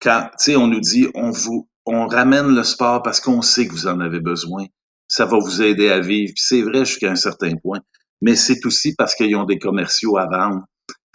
quand, 0.02 0.30
tu 0.40 0.46
sais, 0.54 0.56
on 0.58 0.68
nous 0.68 0.82
dit, 0.82 1.08
on 1.16 1.32
vous, 1.32 1.70
on 1.86 2.08
ramène 2.08 2.56
le 2.56 2.64
sport 2.64 3.04
parce 3.04 3.22
qu'on 3.22 3.42
sait 3.42 3.68
que 3.68 3.74
vous 3.74 3.88
en 3.88 4.00
avez 4.02 4.22
besoin. 4.22 4.66
Ça 5.08 5.26
va 5.26 5.40
vous 5.40 5.62
aider 5.64 5.90
à 5.90 6.02
vivre. 6.02 6.34
C'est 6.38 6.62
vrai 6.64 6.86
jusqu'à 6.86 7.12
un 7.12 7.16
certain 7.18 7.56
point. 7.64 7.80
Mais 8.22 8.36
c'est 8.36 8.66
aussi 8.66 8.96
parce 8.96 9.16
qu'ils 9.16 9.36
ont 9.38 9.46
des 9.46 9.60
commerciaux 9.60 10.18
à 10.18 10.28
vendre. 10.28 10.64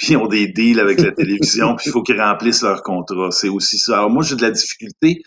Puis 0.03 0.15
ils 0.15 0.17
ont 0.17 0.27
des 0.27 0.49
deals 0.49 0.81
avec 0.81 1.01
la 1.01 1.13
télévision, 1.13 1.77
puis 1.77 1.87
il 1.87 1.93
faut 1.93 2.03
qu'ils 2.03 2.21
remplissent 2.21 2.63
leur 2.63 2.83
contrat. 2.83 3.31
C'est 3.31 3.49
aussi 3.49 3.79
ça. 3.79 3.99
Alors 3.99 4.11
moi, 4.11 4.25
j'ai 4.25 4.35
de 4.35 4.43
la 4.43 4.51
difficulté 4.51 5.23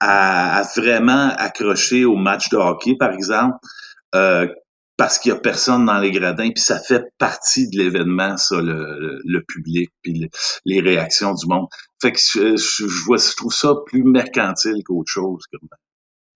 à, 0.00 0.58
à 0.58 0.62
vraiment 0.76 1.30
accrocher 1.38 2.04
au 2.04 2.16
match 2.16 2.50
de 2.50 2.58
hockey, 2.58 2.94
par 2.94 3.12
exemple, 3.12 3.56
euh, 4.14 4.46
parce 4.98 5.18
qu'il 5.18 5.30
y 5.30 5.34
a 5.34 5.38
personne 5.38 5.86
dans 5.86 5.98
les 5.98 6.10
gradins, 6.10 6.50
puis 6.50 6.62
ça 6.62 6.78
fait 6.78 7.04
partie 7.16 7.70
de 7.70 7.78
l'événement, 7.78 8.36
ça, 8.36 8.60
le, 8.60 9.18
le, 9.24 9.42
public, 9.48 9.88
puis 10.02 10.28
les 10.66 10.80
réactions 10.80 11.32
du 11.32 11.46
monde. 11.46 11.68
Fait 12.02 12.12
que 12.12 12.18
je, 12.18 12.54
je, 12.56 12.84
vois, 13.06 13.16
je 13.16 13.34
trouve 13.34 13.54
ça 13.54 13.72
plus 13.86 14.04
mercantile 14.04 14.82
qu'autre 14.84 15.10
chose. 15.10 15.44
Comme, 15.50 15.70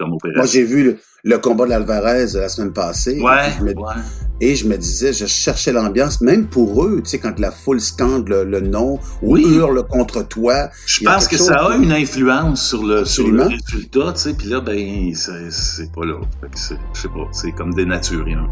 moi, 0.04 0.44
j'ai 0.44 0.62
vu 0.62 0.98
le, 1.24 1.38
combat 1.38 1.64
de 1.64 1.70
l'Alvarez 1.70 2.26
la 2.34 2.48
semaine 2.48 2.72
passée. 2.72 3.18
Ouais, 3.20 3.48
et, 3.48 3.52
je 3.58 3.64
me, 3.64 3.74
ouais. 3.74 3.94
et 4.40 4.54
je 4.54 4.68
me 4.68 4.76
disais, 4.76 5.12
je 5.14 5.24
cherchais 5.24 5.72
l'ambiance, 5.72 6.20
même 6.20 6.48
pour 6.48 6.84
eux, 6.84 7.00
tu 7.02 7.10
sais, 7.10 7.18
quand 7.18 7.38
la 7.38 7.50
foule 7.50 7.80
scande 7.80 8.28
le, 8.28 8.60
nom 8.60 8.98
ou 9.22 9.34
Oui. 9.34 9.46
hurle 9.46 9.86
contre 9.86 10.22
toi. 10.22 10.68
Je 10.86 11.04
pense 11.04 11.28
que 11.28 11.38
ça 11.38 11.68
a 11.68 11.76
une 11.76 11.92
influence 11.92 12.66
sur 12.68 12.84
le, 12.84 13.04
sur 13.04 13.28
le 13.28 13.44
résultat, 13.44 14.12
tu 14.12 14.20
sais, 14.20 14.34
puis 14.34 14.48
là, 14.48 14.60
ben, 14.60 15.14
c'est 15.14 15.92
pas 15.92 16.04
là. 16.04 16.20
Je 16.54 16.58
sais 16.58 17.08
pas, 17.08 17.28
c'est 17.32 17.52
comme 17.52 17.72
dénaturé. 17.72 18.34
Hein. 18.34 18.48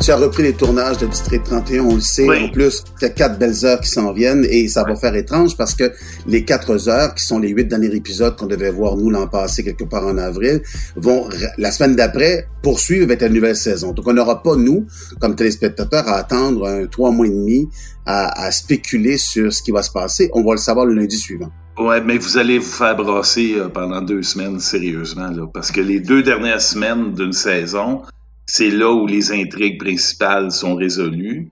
Tu 0.00 0.12
as 0.12 0.16
repris 0.16 0.44
les 0.44 0.52
tournages 0.52 0.98
de 0.98 1.06
District 1.06 1.42
31, 1.42 1.82
on 1.82 1.94
le 1.96 2.00
sait. 2.00 2.26
Oui. 2.28 2.44
En 2.44 2.48
plus, 2.50 2.84
il 3.00 3.02
y 3.02 3.06
a 3.06 3.10
quatre 3.10 3.38
belles 3.38 3.64
heures 3.64 3.80
qui 3.80 3.90
s'en 3.90 4.12
viennent 4.12 4.46
et 4.48 4.68
ça 4.68 4.84
va 4.84 4.94
faire 4.94 5.14
étrange 5.16 5.56
parce 5.56 5.74
que 5.74 5.92
les 6.26 6.44
quatre 6.44 6.88
heures, 6.88 7.14
qui 7.14 7.24
sont 7.24 7.38
les 7.40 7.48
huit 7.48 7.66
derniers 7.66 7.94
épisodes 7.94 8.36
qu'on 8.36 8.46
devait 8.46 8.70
voir 8.70 8.96
nous 8.96 9.10
l'an 9.10 9.26
passé 9.26 9.64
quelque 9.64 9.84
part 9.84 10.06
en 10.06 10.16
avril, 10.16 10.62
vont 10.96 11.28
la 11.58 11.72
semaine 11.72 11.96
d'après 11.96 12.46
poursuivre 12.62 13.04
avec 13.04 13.20
la 13.20 13.28
nouvelle 13.28 13.56
saison. 13.56 13.92
Donc 13.92 14.06
on 14.06 14.12
n'aura 14.12 14.42
pas, 14.42 14.54
nous, 14.54 14.86
comme 15.20 15.34
téléspectateurs, 15.34 16.08
à 16.08 16.14
attendre 16.16 16.66
un 16.68 16.86
trois 16.86 17.10
mois 17.10 17.26
et 17.26 17.30
demi 17.30 17.68
à, 18.06 18.44
à 18.44 18.50
spéculer 18.52 19.18
sur 19.18 19.52
ce 19.52 19.62
qui 19.62 19.72
va 19.72 19.82
se 19.82 19.90
passer. 19.90 20.30
On 20.32 20.44
va 20.44 20.52
le 20.52 20.58
savoir 20.58 20.86
le 20.86 20.94
lundi 20.94 21.16
suivant. 21.16 21.50
Ouais, 21.78 22.00
mais 22.00 22.18
vous 22.18 22.38
allez 22.38 22.58
vous 22.58 22.70
faire 22.70 22.96
brasser 22.96 23.54
euh, 23.56 23.68
pendant 23.68 24.00
deux 24.00 24.22
semaines, 24.22 24.58
sérieusement, 24.58 25.28
là, 25.30 25.46
parce 25.52 25.70
que 25.70 25.80
les 25.80 26.00
deux 26.00 26.24
dernières 26.24 26.60
semaines 26.60 27.12
d'une 27.12 27.32
saison, 27.32 28.02
c'est 28.48 28.70
là 28.70 28.90
où 28.92 29.06
les 29.06 29.30
intrigues 29.30 29.78
principales 29.78 30.50
sont 30.50 30.74
résolues. 30.74 31.50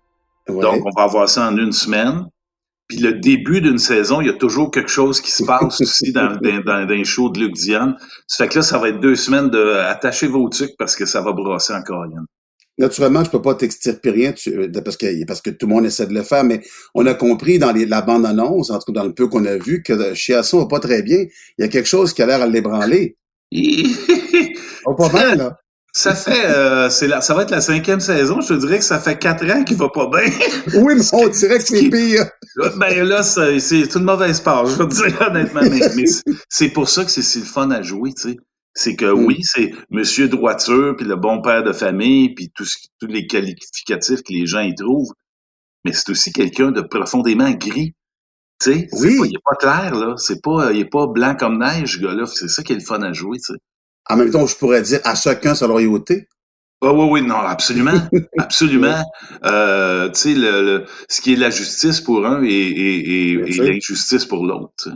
Ouais. 0.49 0.63
Donc, 0.63 0.85
on 0.87 0.91
va 0.97 1.05
avoir 1.05 1.29
ça 1.29 1.47
en 1.49 1.57
une 1.57 1.73
semaine. 1.73 2.25
Puis 2.89 2.99
le 2.99 3.15
début 3.15 3.61
d'une 3.61 3.79
saison, 3.79 4.21
il 4.21 4.29
y 4.29 4.31
a 4.31 4.35
toujours 4.35 4.71
quelque 4.71 4.91
chose 4.91 5.21
qui 5.21 5.31
se 5.33 5.45
passe 5.45 5.81
aussi 5.81 6.13
dans, 6.13 6.29
dans, 6.43 6.63
dans, 6.65 6.87
dans 6.87 6.95
les 6.95 7.05
shows 7.05 7.31
de 7.31 7.41
Luc 7.41 7.53
Diane. 7.55 7.97
Ça 8.27 8.45
fait 8.45 8.51
que 8.51 8.55
là, 8.59 8.63
ça 8.63 8.79
va 8.79 8.89
être 8.89 9.01
deux 9.01 9.17
semaines 9.17 9.51
de 9.51 9.75
attacher 9.75 10.27
vos 10.29 10.49
trucs 10.49 10.77
parce 10.79 10.97
que 10.97 11.05
ça 11.05 11.21
va 11.21 11.33
brasser 11.33 11.75
encore 11.75 12.03
rien. 12.05 12.25
Naturellement, 12.79 13.25
je 13.25 13.31
peux 13.31 13.43
pas 13.43 13.55
t'extirper 13.55 14.11
rien 14.11 14.33
tu- 14.33 14.71
parce 14.85 14.97
que 14.97 15.25
parce 15.27 15.41
que 15.41 15.51
tout 15.51 15.67
le 15.67 15.75
monde 15.75 15.87
essaie 15.87 16.07
de 16.07 16.15
le 16.15 16.23
faire, 16.23 16.45
mais 16.45 16.61
on 16.95 17.07
a 17.07 17.15
compris 17.15 17.59
dans 17.59 17.73
les, 17.73 17.87
la 17.87 18.03
bande-annonce, 18.03 18.71
en 18.71 18.79
tout 18.79 18.93
cas 18.93 19.01
dans 19.01 19.07
le 19.07 19.15
peu 19.15 19.29
qu'on 19.29 19.47
a 19.47 19.57
vu, 19.57 19.83
que 19.83 20.15
Chiasson 20.15 20.59
va 20.61 20.67
pas 20.67 20.79
très 20.81 21.03
bien. 21.03 21.25
Il 21.59 21.63
y 21.63 21.65
a 21.65 21.69
quelque 21.69 21.89
chose 21.89 22.13
qui 22.13 22.23
a 22.23 22.27
l'air 22.27 22.41
à 22.43 22.47
l'ébranler. 22.47 23.17
Oh, 24.89 24.95
pas 24.95 25.11
mal, 25.11 25.37
là. 25.39 25.57
Ça 25.99 26.15
fait, 26.15 26.45
euh, 26.45 26.91
c'est 26.91 27.07
la, 27.09 27.23
ça 27.23 27.33
va 27.33 27.43
être 27.45 27.51
la 27.51 27.63
cinquième 27.63 28.01
saison. 28.01 28.43
Je 28.43 28.49
te 28.49 28.53
dirais 28.61 28.79
que 28.79 28.85
ça 28.85 29.01
fait 29.01 29.19
quatre 29.19 29.51
ans 29.51 29.65
qu'il 29.65 29.79
va 29.79 29.89
pas 29.89 30.09
bien. 30.11 30.31
Oui, 30.75 30.95
mais 30.95 31.03
on 31.15 31.27
dirait 31.29 31.57
que 31.59 31.65
c'est 31.65 31.89
pire. 31.89 32.27
ben 32.77 33.03
là, 33.03 33.23
c'est 33.23 33.59
c'est 33.61 33.95
une 33.95 34.05
mauvaise 34.05 34.41
part, 34.41 34.67
je 34.67 34.77
veux 34.77 34.87
dire 34.89 35.19
honnêtement. 35.23 35.63
Mais, 35.63 35.81
mais 35.97 36.05
c'est- 36.51 36.69
pour 36.69 36.91
ça 36.91 37.03
que 37.03 37.11
c'est 37.11 37.23
si 37.23 37.39
le 37.39 37.47
fun 37.47 37.71
à 37.71 37.81
jouer, 37.81 38.13
tu 38.13 38.31
sais. 38.33 38.37
C'est 38.75 38.95
que 38.95 39.07
Mm. 39.07 39.25
oui, 39.25 39.39
c'est 39.43 39.73
Monsieur 39.89 40.29
Droiture, 40.29 40.95
puis 40.99 41.07
le 41.07 41.17
bon 41.17 41.41
père 41.41 41.63
de 41.65 41.73
famille, 41.73 42.35
puis 42.35 42.51
tout 42.55 42.67
ce- 42.67 42.77
tous 43.01 43.07
les 43.07 43.27
qualificatifs 43.27 44.23
que 44.23 44.35
les 44.35 44.45
gens 44.47 44.61
y 44.61 44.75
trouvent. 44.75 45.13
Mais 45.87 45.95
c'est 45.95 46.11
aussi 46.11 46.31
quelqu'un 46.31 46.73
de 46.73 46.83
profondément 46.83 47.51
gris. 47.53 47.95
Tu 48.63 48.73
sais, 48.73 48.89
Oui. 49.01 49.19
il 49.25 49.35
est 49.37 49.43
pas 49.43 49.57
clair, 49.57 49.95
là. 49.95 50.15
C'est 50.19 50.43
pas, 50.43 50.73
il 50.73 50.81
est 50.81 50.91
pas 50.91 51.07
blanc 51.07 51.35
comme 51.37 51.59
neige, 51.59 51.95
ce 51.97 52.01
gars-là. 52.03 52.27
C'est 52.27 52.49
ça 52.49 52.63
qui 52.63 52.73
est 52.75 52.77
le 52.77 52.83
fun 52.85 53.01
à 53.01 53.15
jouer, 53.15 53.39
tu 53.39 53.55
sais. 53.55 53.59
En 54.09 54.17
même 54.17 54.31
temps, 54.31 54.47
je 54.47 54.57
pourrais 54.57 54.83
dire 54.83 55.01
à 55.05 55.15
chacun 55.15 55.55
sa 55.55 55.67
loyauté. 55.67 56.29
Ah 56.83 56.93
oui, 56.93 57.07
oui, 57.11 57.23
non, 57.23 57.37
absolument, 57.39 58.09
absolument. 58.39 59.03
Euh, 59.45 60.09
tu 60.11 60.21
sais, 60.21 60.35
le, 60.35 60.63
le- 60.63 60.85
ce 61.09 61.21
qui 61.23 61.33
est 61.33 61.37
la 61.37 61.51
justice 61.51 62.01
pour 62.01 62.27
un 62.27 62.43
et, 62.45 62.49
et, 62.49 63.33
et, 63.33 63.37
l'injustice 63.63 64.27
pour 64.27 64.45
l'autre. 64.45 64.91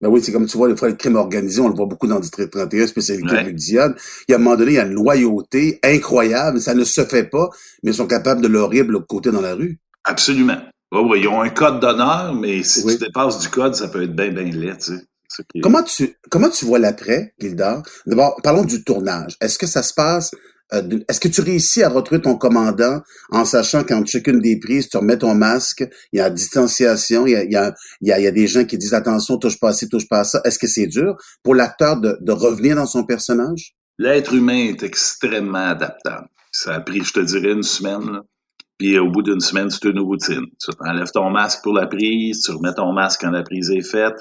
Ben 0.00 0.08
oui, 0.08 0.20
c'est 0.20 0.32
comme 0.32 0.46
tu 0.46 0.56
vois, 0.56 0.66
le 0.68 0.74
crime 0.74 1.14
organisé, 1.16 1.60
on 1.60 1.68
le 1.68 1.76
voit 1.76 1.86
beaucoup 1.86 2.08
dans 2.08 2.18
District 2.18 2.50
31, 2.50 2.88
spécialité 2.88 3.34
Ouais. 3.36 3.52
Diane. 3.52 3.94
Il 4.28 4.32
y 4.32 4.34
a 4.34 4.38
un 4.38 4.40
moment 4.40 4.56
donné, 4.56 4.72
il 4.72 4.74
y 4.74 4.78
a 4.80 4.84
une 4.84 4.94
loyauté 4.94 5.78
incroyable. 5.84 6.60
Ça 6.60 6.74
ne 6.74 6.82
se 6.82 7.04
fait 7.04 7.24
pas, 7.30 7.50
mais 7.84 7.92
ils 7.92 7.94
sont 7.94 8.08
capables 8.08 8.40
de 8.42 8.48
l'horrible 8.48 9.06
côté 9.06 9.30
dans 9.30 9.40
la 9.40 9.54
rue. 9.54 9.78
Absolument. 10.04 10.60
Oui, 10.90 11.00
oui, 11.08 11.20
ils 11.20 11.28
ont 11.28 11.40
un 11.40 11.48
code 11.50 11.80
d'honneur, 11.80 12.34
mais 12.34 12.62
si 12.64 12.84
Oui. 12.84 12.98
tu 12.98 13.04
dépasses 13.04 13.38
du 13.38 13.48
code, 13.48 13.74
ça 13.76 13.88
peut 13.88 14.02
être 14.02 14.14
bien, 14.14 14.30
bien 14.32 14.44
laid, 14.44 14.76
tu 14.78 14.96
sais. 14.96 15.04
Comment 15.62 15.82
tu, 15.82 16.16
comment 16.30 16.50
tu 16.50 16.64
vois 16.64 16.78
l'après, 16.78 17.34
Gildar? 17.40 17.82
D'abord, 18.06 18.36
parlons 18.42 18.64
du 18.64 18.84
tournage. 18.84 19.36
Est-ce 19.40 19.58
que 19.58 19.66
ça 19.66 19.82
se 19.82 19.94
passe, 19.94 20.30
euh, 20.72 20.82
est-ce 21.08 21.20
que 21.20 21.28
tu 21.28 21.40
réussis 21.42 21.82
à 21.82 21.88
retrouver 21.88 22.20
ton 22.22 22.36
commandant 22.36 23.00
en 23.30 23.44
sachant 23.44 23.84
qu'entre 23.84 24.08
chacune 24.10 24.40
des 24.40 24.58
prises, 24.58 24.88
tu 24.88 24.96
remets 24.96 25.18
ton 25.18 25.34
masque, 25.34 25.84
il 26.12 26.18
y 26.18 26.20
a 26.20 26.30
distanciation, 26.30 27.26
il 27.26 27.32
y 27.32 27.36
a, 27.36 27.44
il 27.44 27.52
y 27.52 27.56
a, 27.56 27.74
il 28.00 28.08
y 28.08 28.12
a, 28.12 28.18
il 28.18 28.24
y 28.24 28.26
a 28.26 28.30
des 28.30 28.46
gens 28.46 28.64
qui 28.64 28.78
disent 28.78 28.94
attention, 28.94 29.38
touche 29.38 29.58
pas 29.60 29.70
à 29.70 29.72
ci, 29.72 29.88
touche 29.88 30.08
pas 30.08 30.20
à 30.20 30.24
ça. 30.24 30.40
Est-ce 30.44 30.58
que 30.58 30.66
c'est 30.66 30.86
dur 30.86 31.16
pour 31.42 31.54
l'acteur 31.54 32.00
de, 32.00 32.16
de 32.20 32.32
revenir 32.32 32.76
dans 32.76 32.86
son 32.86 33.04
personnage? 33.04 33.74
L'être 33.98 34.32
humain 34.34 34.68
est 34.68 34.82
extrêmement 34.82 35.68
adaptable. 35.68 36.28
Ça 36.50 36.74
a 36.74 36.80
pris, 36.80 37.02
je 37.04 37.12
te 37.12 37.20
dirais, 37.20 37.52
une 37.52 37.62
semaine. 37.62 38.10
là. 38.10 38.20
Puis 38.78 38.98
au 38.98 39.10
bout 39.10 39.22
d'une 39.22 39.40
semaine, 39.40 39.70
c'est 39.70 39.84
une 39.84 40.00
routine. 40.00 40.46
Tu 40.58 40.70
enlèves 40.80 41.10
ton 41.12 41.30
masque 41.30 41.60
pour 41.62 41.74
la 41.74 41.86
prise, 41.86 42.42
tu 42.42 42.50
remets 42.50 42.74
ton 42.74 42.92
masque 42.92 43.20
quand 43.20 43.30
la 43.30 43.42
prise 43.42 43.70
est 43.70 43.82
faite. 43.88 44.14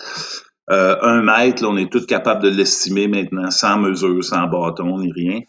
Euh, 0.72 0.96
un 1.02 1.22
mètre, 1.22 1.62
là, 1.64 1.70
on 1.70 1.78
est 1.78 1.92
tous 1.92 2.06
capables 2.06 2.42
de 2.44 2.50
l'estimer 2.50 3.08
maintenant, 3.08 3.52
sans 3.52 3.78
mesure, 3.78 4.24
sans 4.24 4.48
bâton, 4.48 5.00
ni 5.00 5.12
rien. 5.12 5.40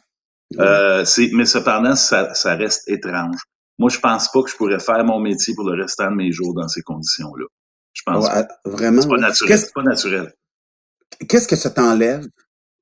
Euh, 0.58 1.04
mais 1.32 1.46
cependant, 1.46 1.94
ça, 1.94 2.34
ça 2.34 2.54
reste 2.56 2.88
étrange. 2.88 3.38
Moi, 3.78 3.88
je 3.88 3.98
pense 3.98 4.30
pas 4.30 4.42
que 4.42 4.50
je 4.50 4.56
pourrais 4.56 4.80
faire 4.80 5.04
mon 5.04 5.20
métier 5.20 5.54
pour 5.54 5.64
le 5.68 5.80
restant 5.80 6.10
de 6.10 6.16
mes 6.16 6.32
jours 6.32 6.54
dans 6.54 6.68
ces 6.68 6.82
conditions-là. 6.82 7.46
Je 7.94 8.02
pense 8.04 8.26
Ouais, 8.26 8.32
pas. 8.46 8.48
vraiment. 8.64 9.02
C'est 9.02 9.08
pas 9.08 9.16
naturel. 9.18 9.48
Qu'est-ce, 9.48 9.64
C'est 9.66 9.74
pas 9.74 9.82
naturel. 9.82 10.32
qu'est-ce 11.28 11.48
que 11.48 11.56
ça 11.56 11.70
t'enlève? 11.70 12.26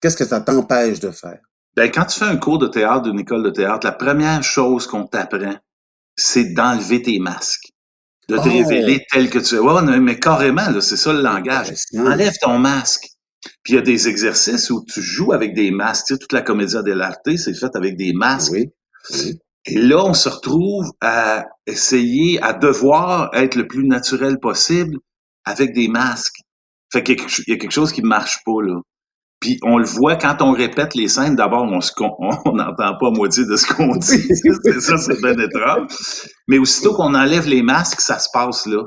Qu'est-ce 0.01 0.17
que 0.17 0.25
ça 0.25 0.41
t'empêche 0.41 0.99
de 1.01 1.11
faire? 1.11 1.39
Ben, 1.77 1.91
quand 1.91 2.07
tu 2.07 2.19
fais 2.19 2.25
un 2.25 2.37
cours 2.37 2.59
de 2.59 2.67
théâtre 2.67 3.03
d'une 3.03 3.21
école 3.21 3.43
de 3.45 3.51
théâtre, 3.51 3.87
la 3.87 3.93
première 3.93 4.43
chose 4.43 4.87
qu'on 4.87 5.07
t'apprend, 5.07 5.57
c'est 6.17 6.53
d'enlever 6.55 7.03
tes 7.03 7.19
masques. 7.19 7.70
De 8.31 8.37
te 8.37 8.49
Oh. 8.49 8.53
révéler 8.53 9.05
tel 9.11 9.29
que 9.31 9.39
tu 9.39 9.57
es. 9.57 9.59
Ouais, 9.59 9.99
mais 10.01 10.19
carrément, 10.19 10.69
là, 10.71 10.81
c'est 10.81 10.97
ça 10.97 11.13
le 11.13 11.21
langage. 11.23 11.73
Enlève 11.97 12.35
ton 12.41 12.59
masque. 12.59 13.07
Puis 13.63 13.73
il 13.73 13.77
y 13.77 13.79
a 13.79 13.83
des 13.83 14.09
exercices 14.09 14.71
où 14.71 14.85
tu 14.85 15.01
joues 15.03 15.33
avec 15.33 15.55
des 15.55 15.71
masques. 15.71 16.07
Tu 16.09 16.15
sais, 16.15 16.19
toute 16.19 16.33
la 16.33 16.43
comédia 16.43 16.83
dell'arte, 16.83 17.37
c'est 17.37 17.55
fait 17.55 17.75
avec 17.75 17.97
des 17.97 18.13
masques. 18.13 18.53
Oui. 18.53 18.69
oui. 19.13 19.39
Et 19.67 19.79
là, 19.79 20.05
on 20.05 20.15
se 20.15 20.29
retrouve 20.29 20.91
à 21.01 21.45
essayer, 21.67 22.41
à 22.43 22.53
devoir 22.53 23.31
être 23.35 23.57
le 23.57 23.67
plus 23.67 23.85
naturel 23.87 24.39
possible 24.39 24.99
avec 25.45 25.73
des 25.75 25.89
masques. 25.89 26.41
Fait 26.93 27.03
qu'il 27.03 27.17
y 27.19 27.21
a 27.21 27.25
quelque- 27.25 27.43
il 27.47 27.51
y 27.51 27.55
a 27.55 27.59
quelque 27.59 27.73
chose 27.73 27.93
qui 27.93 28.03
marche 28.03 28.39
pas, 28.45 28.63
là. 28.63 28.81
Puis 29.41 29.59
on 29.63 29.79
le 29.79 29.87
voit 29.87 30.17
quand 30.17 30.43
on 30.43 30.53
répète 30.53 30.95
les 30.95 31.09
scènes, 31.09 31.35
d'abord, 31.35 31.65
on 31.65 31.81
se 31.81 31.93
con- 31.93 32.15
on 32.45 32.53
n'entend 32.53 32.97
pas 33.01 33.11
moitié 33.11 33.45
de 33.47 33.57
ce 33.57 33.67
qu'on 33.67 33.97
dit. 33.97 34.29
c'est 34.65 34.81
ça, 34.81 34.99
c'est 34.99 35.21
bien 35.21 35.33
étrange. 35.33 35.89
Mais 36.47 36.59
aussitôt 36.59 36.95
qu'on 36.95 37.15
enlève 37.15 37.49
les 37.49 37.63
masques, 37.63 38.01
ça 38.01 38.19
se 38.19 38.29
passe 38.33 38.67
là. 38.67 38.85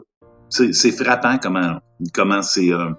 C'est 0.49 0.91
frappant 0.91 1.39
comment 1.41 1.79
comment 2.13 2.43
c'est 2.43 2.71
euh, 2.71 2.91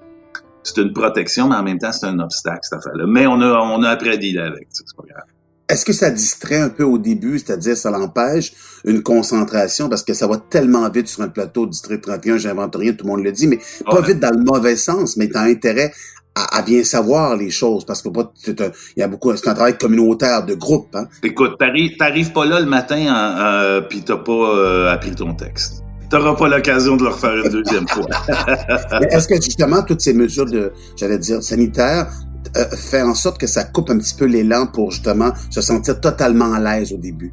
c'est 0.65 0.79
une 0.79 0.93
protection, 0.93 1.49
mais 1.49 1.57
en 1.57 1.63
même 1.63 1.79
temps, 1.79 1.93
c'est 1.93 2.07
un 2.07 2.19
obstacle, 2.19 2.61
cette 2.63 2.79
affaire-là. 2.79 3.05
Mais 3.07 3.27
on 3.27 3.41
a, 3.41 3.53
on 3.61 3.83
a 3.83 3.91
appris 3.91 4.09
à 4.09 4.17
dealer 4.17 4.45
avec, 4.45 4.69
tu 4.71 4.83
c'est 4.85 4.97
pas 4.97 5.05
grave. 5.09 5.25
Est-ce 5.69 5.85
que 5.85 5.93
ça 5.93 6.11
distrait 6.11 6.61
un 6.61 6.69
peu 6.69 6.85
au 6.85 6.99
début, 6.99 7.39
c'est-à-dire 7.39 7.77
ça 7.77 7.91
l'empêche 7.91 8.53
une 8.85 9.03
concentration? 9.03 9.89
Parce 9.89 10.03
que 10.03 10.13
ça 10.13 10.27
va 10.27 10.37
tellement 10.37 10.89
vite 10.91 11.09
sur 11.09 11.23
un 11.23 11.29
plateau 11.29 11.67
District 11.67 12.03
31, 12.03 12.37
j'invente 12.39 12.77
rien, 12.77 12.93
tout 12.93 13.05
le 13.05 13.11
monde 13.11 13.25
le 13.25 13.33
dit, 13.33 13.47
mais 13.47 13.59
pas 13.87 14.01
vite 14.03 14.21
dans 14.21 14.31
le 14.31 14.43
mauvais 14.45 14.77
sens, 14.77 15.17
mais 15.17 15.29
t'as 15.29 15.43
intérêt 15.43 15.93
à, 16.35 16.59
à 16.59 16.63
bien 16.63 16.83
savoir 16.85 17.37
les 17.37 17.51
choses 17.51 17.85
parce 17.85 18.03
que 18.03 18.09
pas, 18.09 18.33
c'est 18.35 18.61
un- 18.61 18.71
il 18.97 19.01
y 19.01 19.03
a 19.03 19.09
beaucoup, 19.09 19.35
c'est 19.37 19.49
un 19.49 19.55
travail 19.55 19.79
communautaire 19.79 20.45
de 20.45 20.55
groupe, 20.55 20.89
hein. 20.95 21.07
Écoute, 21.23 21.53
t'arrives, 21.59 21.97
t'arrives 21.97 22.33
pas 22.33 22.45
là 22.45 22.61
le 22.61 22.67
matin 22.67 22.99
en, 23.09 23.41
euh, 23.41 23.81
puis 23.83 24.03
t'as 24.03 24.17
pas 24.17 24.33
euh, 24.33 24.93
appris 24.93 25.13
ton 25.15 25.35
texte. 25.35 25.83
T'auras 26.11 26.35
pas 26.35 26.49
l'occasion 26.49 26.97
de 26.97 27.03
le 27.05 27.09
refaire 27.11 27.35
une 27.45 27.51
deuxième 27.51 27.89
fois. 27.89 28.07
Est-ce 29.11 29.27
que 29.27 29.37
justement 29.37 29.83
toutes 29.83 30.01
ces 30.01 30.13
mesures 30.13 30.47
de, 30.47 30.73
j'allais 30.97 31.19
dire 31.19 31.43
sanitaires, 31.43 32.09
euh, 32.57 32.65
fait 32.77 33.03
en 33.03 33.15
sorte 33.15 33.39
que 33.39 33.47
ça 33.47 33.65
coupe 33.65 33.91
un 33.91 33.99
petit 33.99 34.15
peu 34.15 34.27
l'élan 34.27 34.67
pour 34.67 34.91
justement 34.91 35.33
se 35.51 35.61
sentir 35.61 36.01
totalement 36.01 36.53
à 36.53 36.61
l'aise 36.61 36.93
au 36.93 36.99
début? 36.99 37.33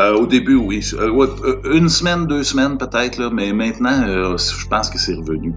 Euh, 0.00 0.14
au 0.14 0.26
début, 0.26 0.54
oui. 0.56 0.80
Euh, 0.94 1.10
euh, 1.44 1.60
une 1.76 1.88
semaine, 1.88 2.26
deux 2.26 2.42
semaines 2.42 2.78
peut-être, 2.78 3.18
là, 3.18 3.28
mais 3.32 3.52
maintenant, 3.52 4.02
euh, 4.06 4.36
je 4.38 4.66
pense 4.66 4.88
que 4.88 4.98
c'est 4.98 5.14
revenu 5.14 5.54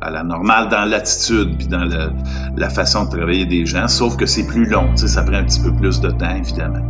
à 0.00 0.10
la 0.10 0.22
normale 0.24 0.68
dans 0.68 0.84
l'attitude 0.84 1.56
puis 1.58 1.68
dans 1.68 1.84
le- 1.84 2.10
la 2.56 2.70
façon 2.70 3.04
de 3.04 3.10
travailler 3.10 3.46
des 3.46 3.66
gens, 3.66 3.86
sauf 3.88 4.16
que 4.16 4.26
c'est 4.26 4.46
plus 4.46 4.64
long, 4.66 4.88
tu 4.92 5.02
sais, 5.02 5.08
ça 5.08 5.22
prend 5.22 5.34
un 5.36 5.44
petit 5.44 5.60
peu 5.60 5.72
plus 5.72 6.00
de 6.00 6.10
temps, 6.10 6.34
évidemment. 6.36 6.86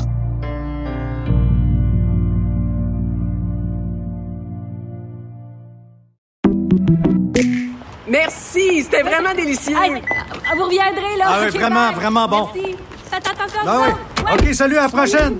Merci, 8.08 8.82
c'était 8.82 9.02
vraiment 9.02 9.34
délicieux. 9.34 9.76
Hey, 9.82 10.02
vous 10.56 10.64
reviendrez, 10.64 11.16
là. 11.18 11.24
Ah 11.26 11.38
oui, 11.44 11.58
vraiment, 11.58 11.92
vraiment 11.92 12.28
bon. 12.28 12.48
Merci. 12.54 12.76
Faites 13.10 13.26
attention 13.28 13.60
à 13.60 13.64
Ah 13.66 13.80
oui. 14.26 14.32
OK, 14.48 14.54
salut, 14.54 14.76
à 14.76 14.82
la 14.82 14.88
prochaine. 14.88 15.38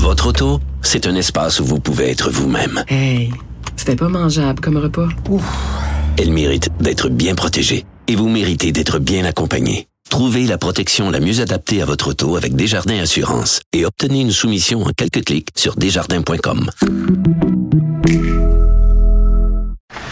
Votre 0.00 0.28
auto, 0.28 0.60
c'est 0.80 1.06
un 1.06 1.14
espace 1.14 1.60
où 1.60 1.64
vous 1.66 1.78
pouvez 1.78 2.10
être 2.10 2.30
vous-même. 2.30 2.82
Hey, 2.88 3.30
c'était 3.76 3.96
pas 3.96 4.08
mangeable 4.08 4.58
comme 4.58 4.78
repas. 4.78 5.08
Elle 6.18 6.32
mérite 6.32 6.70
d'être 6.80 7.10
bien 7.10 7.34
protégée 7.34 7.84
et 8.08 8.16
vous 8.16 8.30
méritez 8.30 8.72
d'être 8.72 8.98
bien 8.98 9.26
accompagné. 9.26 9.88
Trouvez 10.08 10.46
la 10.46 10.56
protection 10.56 11.10
la 11.10 11.20
mieux 11.20 11.42
adaptée 11.42 11.82
à 11.82 11.84
votre 11.84 12.08
auto 12.08 12.36
avec 12.36 12.56
Desjardins 12.56 12.98
Assurance 12.98 13.60
et 13.74 13.84
obtenez 13.84 14.22
une 14.22 14.32
soumission 14.32 14.82
en 14.84 14.90
quelques 14.96 15.22
clics 15.22 15.48
sur 15.54 15.76
desjardins.com. 15.76 16.70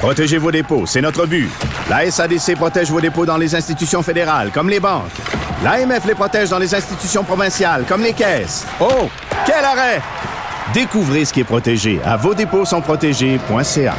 Protégez 0.01 0.37
vos 0.37 0.53
dépôts, 0.53 0.85
c'est 0.85 1.01
notre 1.01 1.25
but. 1.25 1.49
La 1.89 2.09
SADC 2.11 2.57
protège 2.57 2.91
vos 2.91 3.01
dépôts 3.01 3.25
dans 3.25 3.39
les 3.39 3.55
institutions 3.55 4.03
fédérales, 4.03 4.51
comme 4.53 4.69
les 4.69 4.81
banques. 4.81 5.05
L'AMF 5.65 6.05
les 6.07 6.15
protège 6.15 6.51
dans 6.51 6.59
les 6.59 6.75
institutions 6.75 7.25
provinciales, 7.25 7.85
comme 7.89 8.03
les 8.03 8.13
caisses. 8.13 8.67
Oh, 8.81 9.09
quel 9.47 9.65
arrêt! 9.65 10.01
Découvrez 10.75 11.25
ce 11.25 11.33
qui 11.33 11.41
est 11.41 11.45
protégé 11.45 11.99
à 12.05 12.17
vos 12.17 12.35
dépôts 12.35 12.65
sont 12.65 12.81
protégés.ca. 12.81 13.95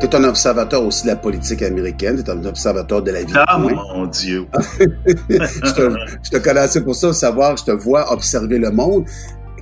Tu 0.00 0.06
es 0.06 0.14
un 0.16 0.24
observateur 0.24 0.84
aussi 0.84 1.04
de 1.04 1.08
la 1.08 1.16
politique 1.16 1.62
américaine, 1.62 2.22
tu 2.22 2.30
es 2.30 2.34
un 2.34 2.44
observateur 2.44 3.02
de 3.02 3.10
la 3.10 3.22
vie. 3.24 3.32
Ah, 3.34 3.58
mon 3.58 4.06
Dieu. 4.06 4.46
je, 4.80 5.72
te, 5.72 5.96
je 6.22 6.30
te 6.30 6.36
connais 6.38 6.60
assez 6.60 6.82
pour 6.82 6.94
ça, 6.94 7.12
savoir, 7.12 7.56
je 7.56 7.64
te 7.64 7.70
vois 7.70 8.12
observer 8.12 8.58
le 8.58 8.70
monde. 8.70 9.06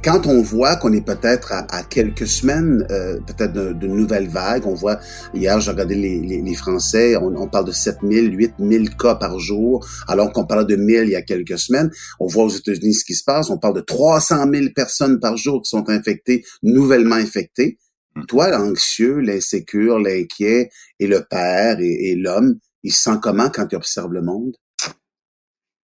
Quand 0.05 0.27
on 0.27 0.43
voit 0.43 0.75
qu'on 0.75 0.93
est 0.93 1.07
peut-être 1.07 1.53
à, 1.53 1.65
à, 1.71 1.85
quelques 1.85 2.27
semaines, 2.27 2.85
euh, 2.91 3.21
peut-être 3.21 3.53
d'une 3.79 3.95
nouvelle 3.95 4.29
vague, 4.29 4.67
on 4.67 4.75
voit, 4.75 4.99
hier, 5.33 5.61
j'ai 5.61 5.71
regardé 5.71 5.95
les, 5.95 6.19
les, 6.19 6.43
les 6.43 6.55
Français, 6.55 7.15
on, 7.17 7.37
on, 7.37 7.47
parle 7.47 7.67
de 7.67 7.73
7 7.73 7.99
000, 8.03 8.27
8 8.27 8.55
000 8.59 8.85
cas 8.99 9.15
par 9.15 9.39
jour, 9.39 9.87
alors 10.09 10.33
qu'on 10.33 10.45
parlait 10.45 10.65
de 10.65 10.75
1000 10.75 11.05
il 11.05 11.11
y 11.11 11.15
a 11.15 11.23
quelques 11.23 11.57
semaines. 11.57 11.89
On 12.19 12.27
voit 12.27 12.43
aux 12.45 12.49
États-Unis 12.49 12.95
ce 12.95 13.05
qui 13.05 13.15
se 13.15 13.23
passe, 13.23 13.49
on 13.49 13.59
parle 13.59 13.75
de 13.75 13.81
300 13.81 14.51
000 14.53 14.67
personnes 14.75 15.21
par 15.21 15.37
jour 15.37 15.63
qui 15.63 15.71
sont 15.71 15.89
infectées, 15.89 16.45
nouvellement 16.65 17.15
infectées. 17.15 17.79
Toi, 18.27 18.51
l'anxieux, 18.51 19.21
l'insécure, 19.21 20.01
l'inquiet, 20.01 20.71
et 20.99 21.07
le 21.07 21.23
père, 21.23 21.79
et, 21.79 22.11
et 22.11 22.17
l'homme, 22.17 22.57
il 22.83 22.93
se 22.93 23.03
sent 23.03 23.19
comment 23.23 23.51
quand 23.51 23.69
il 23.71 23.77
observe 23.77 24.13
le 24.13 24.23
monde? 24.23 24.57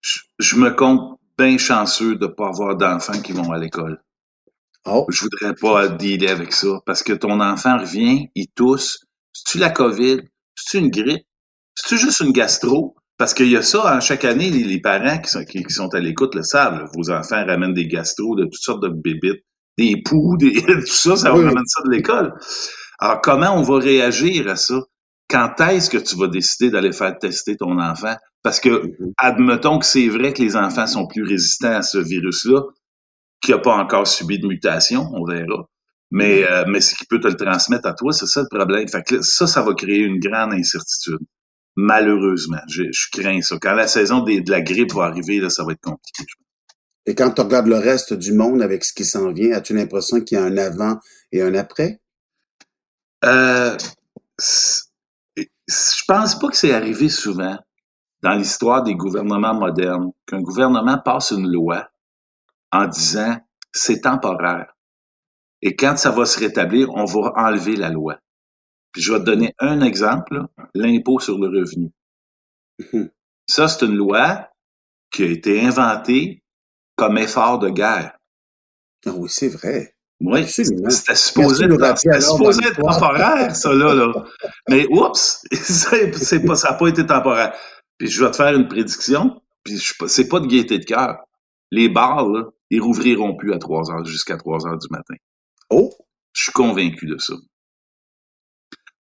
Je, 0.01 0.19
je 0.41 0.57
me 0.57 0.71
compte 0.71 1.21
bien 1.39 1.57
chanceux 1.57 2.17
de 2.17 2.27
ne 2.27 2.33
pas 2.33 2.49
avoir 2.49 2.77
d'enfants 2.77 3.21
qui 3.21 3.31
vont 3.31 3.53
à 3.53 3.59
l'école. 3.59 4.01
Oh. 4.87 5.07
Je 5.09 5.23
voudrais 5.23 5.55
pas 5.55 5.89
dealer 5.89 6.31
avec 6.31 6.53
ça 6.53 6.81
parce 6.87 7.03
que 7.03 7.13
ton 7.13 7.41
enfant 7.41 7.79
revient, 7.79 8.29
il 8.35 8.49
tousse. 8.55 9.01
C'est-tu 9.33 9.59
la 9.59 9.71
COVID? 9.71 10.21
C'est-tu 10.55 10.79
une 10.79 10.91
grippe? 10.91 11.25
C'est-tu 11.75 11.99
juste 11.99 12.21
une 12.21 12.33
gastro? 12.33 12.97
Parce 13.19 13.35
qu'il 13.35 13.49
y 13.49 13.57
a 13.57 13.63
ça, 13.63 13.93
hein, 13.93 14.01
chaque 14.01 14.25
année, 14.25 14.49
les, 14.49 14.81
parents 14.81 15.19
qui 15.19 15.29
sont, 15.29 15.45
qui, 15.45 15.65
qui 15.65 15.73
sont 15.73 15.93
à 15.93 15.99
l'écoute 15.99 16.37
le 16.37 16.43
savent. 16.43 16.79
Là. 16.79 16.87
Vos 16.95 17.11
enfants 17.11 17.45
ramènent 17.45 17.75
des 17.75 17.89
gastros 17.89 18.37
de 18.37 18.45
toutes 18.45 18.63
sortes 18.63 18.83
de 18.83 18.89
bébites, 18.89 19.45
des 19.77 20.01
poux, 20.05 20.37
des, 20.37 20.53
tout 20.63 20.87
ça, 20.87 21.17
ça 21.17 21.35
oui. 21.35 21.45
ramène 21.45 21.67
ça 21.67 21.83
de 21.85 21.91
l'école. 21.91 22.35
Alors, 23.01 23.21
comment 23.21 23.57
on 23.57 23.63
va 23.63 23.79
réagir 23.79 24.49
à 24.49 24.55
ça? 24.55 24.77
Quand 25.29 25.61
est-ce 25.61 25.91
que 25.91 25.99
tu 25.99 26.17
vas 26.17 26.29
décider 26.29 26.71
d'aller 26.71 26.93
faire 26.93 27.19
tester 27.19 27.57
ton 27.57 27.79
enfant? 27.81 28.17
Parce 28.43 28.61
que, 28.61 28.69
mm-hmm. 28.69 29.13
admettons 29.19 29.79
que 29.81 29.87
c'est 29.87 30.09
vrai 30.09 30.33
que 30.33 30.41
les 30.41 30.57
enfants 30.57 30.87
sont 30.87 31.09
plus 31.09 31.25
résistants 31.25 31.75
à 31.75 31.83
ce 31.83 31.99
virus-là, 31.99 32.63
qui 33.41 33.53
n'a 33.53 33.59
pas 33.59 33.77
encore 33.77 34.07
subi 34.07 34.39
de 34.39 34.47
mutation, 34.47 35.09
on 35.13 35.25
verra. 35.25 35.69
Mais, 36.11 36.45
euh, 36.45 36.65
mais 36.67 36.81
ce 36.81 36.95
qui 36.95 37.05
peut 37.05 37.21
te 37.21 37.29
le 37.29 37.37
transmettre 37.37 37.87
à 37.87 37.93
toi, 37.93 38.13
c'est 38.13 38.27
ça 38.27 38.43
le 38.43 38.49
problème. 38.51 38.89
Fait 38.89 39.03
que 39.03 39.21
ça, 39.21 39.47
ça 39.47 39.63
va 39.63 39.75
créer 39.75 40.01
une 40.01 40.19
grande 40.19 40.53
incertitude. 40.55 41.21
Malheureusement. 41.77 42.61
Je, 42.69 42.85
je 42.91 43.07
crains 43.13 43.43
ça. 43.43 43.57
Quand 43.61 43.75
la 43.75 43.87
saison 43.87 44.21
des, 44.21 44.41
de 44.41 44.51
la 44.51 44.63
grippe 44.63 44.93
va 44.95 45.05
arriver, 45.05 45.39
là, 45.39 45.51
ça 45.51 45.65
va 45.65 45.73
être 45.73 45.81
compliqué. 45.81 46.25
Et 47.07 47.15
quand 47.15 47.31
tu 47.31 47.41
regardes 47.41 47.69
le 47.69 47.77
reste 47.77 48.15
du 48.15 48.33
monde 48.33 48.63
avec 48.63 48.85
ce 48.85 48.93
qui 48.93 49.05
s'en 49.05 49.33
vient, 49.33 49.53
as-tu 49.53 49.75
l'impression 49.75 50.21
qu'il 50.21 50.39
y 50.39 50.41
a 50.41 50.45
un 50.45 50.57
avant 50.57 50.99
et 51.33 51.43
un 51.43 51.55
après? 51.55 52.01
Euh, 53.25 53.77
je 54.39 56.03
pense 56.07 56.39
pas 56.39 56.49
que 56.49 56.57
c'est 56.57 56.73
arrivé 56.73 57.09
souvent 57.09 57.59
dans 58.23 58.35
l'histoire 58.35 58.83
des 58.83 58.95
gouvernements 58.95 59.55
modernes 59.55 60.11
qu'un 60.27 60.41
gouvernement 60.41 60.99
passe 60.99 61.31
une 61.31 61.51
loi 61.51 61.89
en 62.73 62.87
disant 62.87 63.39
c'est 63.73 64.01
temporaire. 64.03 64.75
Et 65.63 65.77
quand 65.77 65.97
ça 65.97 66.11
va 66.11 66.25
se 66.27 66.39
rétablir, 66.39 66.91
on 66.91 67.05
va 67.05 67.33
enlever 67.37 67.77
la 67.77 67.91
loi. 67.91 68.19
Puis 68.93 69.03
je 69.03 69.13
vais 69.13 69.19
te 69.19 69.25
donner 69.25 69.55
un 69.59 69.81
exemple, 69.81 70.47
l'impôt 70.75 71.19
sur 71.19 71.39
le 71.39 71.49
revenu. 71.49 71.91
Ça, 73.47 73.67
c'est 73.67 73.87
une 73.87 73.97
loi 73.97 74.51
qui 75.11 75.23
a 75.23 75.27
été 75.27 75.65
inventée 75.65 76.43
comme 76.97 77.17
effort 77.17 77.59
de 77.59 77.71
guerre. 77.71 78.19
Ah 79.07 79.13
oui, 79.17 79.29
c'est 79.31 79.49
vrai. 79.49 79.95
Oui, 80.21 80.47
c'était 80.49 81.15
supposé, 81.15 81.65
être, 81.65 81.99
supposé 82.21 82.67
être 82.67 82.83
temporaire, 82.83 83.55
ça, 83.55 83.73
là. 83.73 83.95
là. 83.95 84.13
Mais 84.69 84.85
oups, 84.91 85.45
c'est 85.53 86.45
pas, 86.45 86.57
ça 86.57 86.71
n'a 86.71 86.75
pas 86.77 86.89
été 86.89 87.07
temporaire. 87.07 87.55
Puis 87.97 88.09
je 88.09 88.25
vais 88.25 88.31
te 88.31 88.37
faire 88.37 88.55
une 88.55 88.67
prédiction, 88.67 89.41
puis 89.63 89.81
c'est 90.09 90.29
pas 90.29 90.41
de 90.41 90.47
gaieté 90.47 90.79
de 90.79 90.85
cœur. 90.85 91.25
Les 91.71 91.89
bars, 91.89 92.29
là, 92.29 92.47
ils 92.71 92.81
rouvriront 92.81 93.37
plus 93.37 93.53
à 93.53 93.59
3 93.59 93.91
heures, 93.91 94.05
jusqu'à 94.05 94.37
3 94.37 94.67
heures 94.67 94.79
du 94.79 94.89
matin. 94.91 95.15
Oh! 95.71 95.93
Je 96.33 96.45
suis 96.45 96.53
convaincu 96.53 97.07
de 97.07 97.19
ça. 97.19 97.35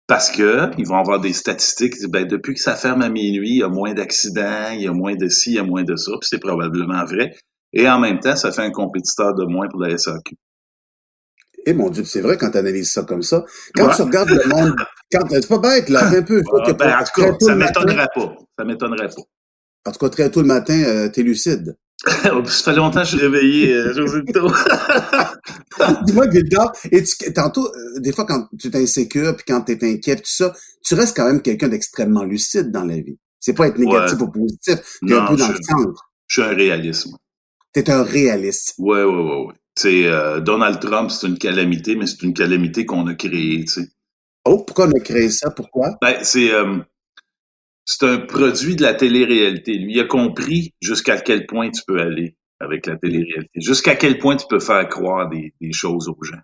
Parce 0.07 0.29
que 0.29 0.69
ils 0.77 0.85
vont 0.85 0.97
avoir 0.97 1.19
des 1.19 1.33
statistiques, 1.33 1.95
ben, 2.09 2.27
depuis 2.27 2.53
que 2.53 2.61
ça 2.61 2.75
ferme 2.75 3.01
à 3.01 3.09
minuit, 3.09 3.49
il 3.49 3.57
y 3.57 3.63
a 3.63 3.69
moins 3.69 3.93
d'accidents, 3.93 4.69
il 4.71 4.81
y 4.81 4.87
a 4.87 4.93
moins 4.93 5.15
de 5.15 5.27
ci, 5.27 5.51
il 5.51 5.55
y 5.55 5.59
a 5.59 5.63
moins 5.63 5.83
de 5.83 5.95
ça, 5.95 6.11
puis 6.11 6.27
c'est 6.29 6.39
probablement 6.39 7.03
vrai. 7.05 7.35
Et 7.73 7.89
en 7.89 7.99
même 7.99 8.19
temps, 8.19 8.35
ça 8.35 8.51
fait 8.51 8.61
un 8.61 8.71
compétiteur 8.71 9.33
de 9.33 9.45
moins 9.45 9.67
pour 9.67 9.81
la 9.81 9.97
SAQ. 9.97 10.35
Eh 11.65 11.73
mon 11.73 11.89
Dieu, 11.89 12.03
c'est 12.03 12.21
vrai 12.21 12.37
quand 12.37 12.51
tu 12.51 12.57
analyses 12.57 12.91
ça 12.91 13.03
comme 13.03 13.23
ça. 13.23 13.43
Quand 13.75 13.87
ouais. 13.87 13.95
tu 13.95 14.01
regardes 14.03 14.29
le 14.29 14.47
monde, 14.47 14.75
quand 15.11 15.27
c'est 15.29 15.47
pas 15.47 15.57
bête, 15.57 15.89
là, 15.89 16.05
un 16.05 16.21
peu. 16.21 16.41
Ben, 16.77 16.99
en 16.99 17.03
tout 17.03 17.21
cas, 17.21 17.35
ça 17.39 17.55
m'étonnerait 17.55 18.07
pas. 18.13 18.37
Ça 18.57 18.63
m'étonnerait 18.63 19.07
pas. 19.07 19.23
En 19.87 19.91
tout 19.91 19.99
cas, 19.99 20.09
très 20.09 20.29
tôt 20.29 20.41
le 20.41 20.47
matin, 20.47 20.79
euh, 20.83 21.09
t'es 21.09 21.23
lucide. 21.23 21.75
Ça 22.03 22.71
fait 22.71 22.75
longtemps 22.75 23.01
que 23.01 23.07
je 23.07 23.17
suis 23.17 23.25
réveillé, 23.25 23.73
euh, 23.73 23.93
José. 23.93 24.21
Dis-moi, 26.05 26.29
Gilda, 26.29 26.71
et 26.91 27.03
tu, 27.03 27.33
tantôt, 27.33 27.67
euh, 27.67 27.99
des 27.99 28.11
fois, 28.11 28.25
quand 28.25 28.47
tu 28.59 28.67
es 28.67 28.75
insécure, 28.75 29.35
puis 29.35 29.45
quand 29.47 29.61
tu 29.61 29.71
es 29.73 29.93
inquiet, 29.93 30.17
tout 30.17 30.23
ça, 30.25 30.53
tu 30.83 30.93
restes 30.95 31.15
quand 31.15 31.25
même 31.25 31.41
quelqu'un 31.41 31.69
d'extrêmement 31.69 32.23
lucide 32.23 32.71
dans 32.71 32.83
la 32.83 32.95
vie. 32.95 33.17
C'est 33.39 33.53
pas 33.53 33.67
être 33.67 33.77
négatif 33.77 34.19
ouais. 34.19 34.23
ou 34.23 34.31
positif, 34.31 34.79
tu 35.05 35.13
es 35.13 35.15
un 35.15 35.25
peu 35.25 35.35
dans 35.35 35.47
le 35.47 35.57
centre. 35.61 36.11
Je 36.27 36.41
suis 36.41 36.49
un 36.49 36.55
réaliste, 36.55 37.07
moi. 37.07 37.19
T'es 37.71 37.89
un 37.89 38.03
réaliste. 38.03 38.73
Ouais, 38.77 39.03
ouais, 39.03 39.13
ouais, 39.13 39.45
ouais. 39.47 39.53
Tu 39.75 40.05
euh, 40.05 40.39
Donald 40.39 40.79
Trump, 40.79 41.11
c'est 41.11 41.27
une 41.27 41.37
calamité, 41.37 41.95
mais 41.95 42.07
c'est 42.07 42.23
une 42.23 42.33
calamité 42.33 42.85
qu'on 42.85 43.05
a 43.07 43.13
créée, 43.13 43.65
tu 43.65 43.81
sais. 43.81 43.89
Oh, 44.45 44.59
pourquoi 44.59 44.87
on 44.87 44.91
a 44.91 44.99
créé 44.99 45.29
ça? 45.29 45.49
Pourquoi? 45.51 45.97
Ben, 46.01 46.17
c'est... 46.23 46.51
C'est 47.85 48.03
un 48.05 48.17
produit 48.17 48.75
de 48.75 48.81
la 48.81 48.93
télé-réalité. 48.93 49.73
Lui, 49.73 49.93
il 49.93 49.99
a 49.99 50.05
compris 50.05 50.73
jusqu'à 50.81 51.17
quel 51.17 51.45
point 51.45 51.69
tu 51.69 51.81
peux 51.87 51.99
aller 51.99 52.35
avec 52.59 52.85
la 52.87 52.97
télé-réalité, 52.97 53.59
jusqu'à 53.61 53.95
quel 53.95 54.17
point 54.17 54.35
tu 54.35 54.45
peux 54.49 54.59
faire 54.59 54.87
croire 54.89 55.29
des, 55.29 55.53
des 55.61 55.71
choses 55.71 56.09
aux 56.09 56.23
gens. 56.23 56.41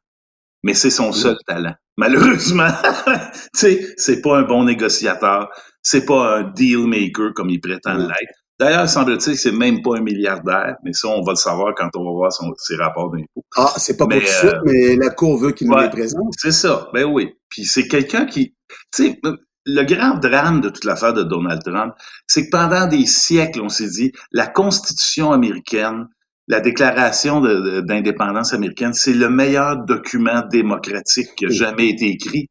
Mais 0.63 0.75
c'est 0.75 0.91
son 0.91 1.11
seul 1.11 1.37
talent. 1.47 1.73
Malheureusement, 1.97 2.69
tu 3.05 3.49
sais, 3.53 3.93
c'est 3.97 4.21
pas 4.21 4.37
un 4.37 4.43
bon 4.43 4.65
négociateur, 4.65 5.49
c'est 5.81 6.05
pas 6.05 6.37
un 6.37 6.43
deal 6.51 6.85
maker 6.85 7.33
comme 7.33 7.49
il 7.49 7.59
prétend 7.59 7.95
l'être. 7.95 8.41
D'ailleurs, 8.59 8.87
semble-t-il 8.87 9.33
que 9.33 9.39
c'est 9.39 9.51
même 9.51 9.81
pas 9.81 9.97
un 9.97 10.01
milliardaire, 10.01 10.75
mais 10.83 10.93
ça, 10.93 11.07
on 11.07 11.23
va 11.23 11.31
le 11.31 11.37
savoir 11.37 11.73
quand 11.75 11.89
on 11.95 12.03
va 12.05 12.11
voir 12.11 12.31
son, 12.31 12.53
ses 12.57 12.75
rapports 12.75 13.09
d'impôts. 13.09 13.43
Ah, 13.55 13.73
c'est 13.77 13.97
pas 13.97 14.05
Mais, 14.05 14.19
pour 14.19 14.29
tout 14.29 14.31
de 14.31 14.37
suite, 14.37 14.53
euh, 14.53 14.61
mais 14.65 14.95
la 14.97 15.09
Cour 15.09 15.37
veut 15.39 15.51
qu'il 15.51 15.67
nous 15.67 15.73
ouais. 15.73 15.85
les 15.85 15.89
présente. 15.89 16.31
C'est 16.37 16.51
ça, 16.51 16.87
ben 16.93 17.05
oui. 17.05 17.33
Puis 17.49 17.65
c'est 17.65 17.87
quelqu'un 17.87 18.27
qui, 18.27 18.53
tu 18.93 19.03
sais, 19.03 19.19
le 19.65 19.83
grand 19.83 20.17
drame 20.17 20.61
de 20.61 20.69
toute 20.69 20.85
l'affaire 20.85 21.13
de 21.13 21.23
Donald 21.23 21.61
Trump, 21.63 21.93
c'est 22.27 22.45
que 22.45 22.51
pendant 22.51 22.87
des 22.87 23.05
siècles, 23.05 23.61
on 23.61 23.69
s'est 23.69 23.89
dit, 23.89 24.11
la 24.31 24.47
Constitution 24.47 25.31
américaine, 25.31 26.07
la 26.47 26.59
Déclaration 26.59 27.41
d'indépendance 27.81 28.53
américaine, 28.53 28.93
c'est 28.93 29.13
le 29.13 29.29
meilleur 29.29 29.85
document 29.85 30.41
démocratique 30.51 31.35
qui 31.35 31.45
a 31.45 31.49
jamais 31.49 31.89
été 31.89 32.07
écrit. 32.07 32.49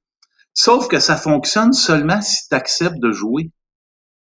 Sauf 0.54 0.88
que 0.88 0.98
ça 0.98 1.16
fonctionne 1.16 1.72
seulement 1.72 2.20
si 2.20 2.48
tu 2.48 2.54
acceptes 2.54 3.00
de 3.00 3.12
jouer. 3.12 3.50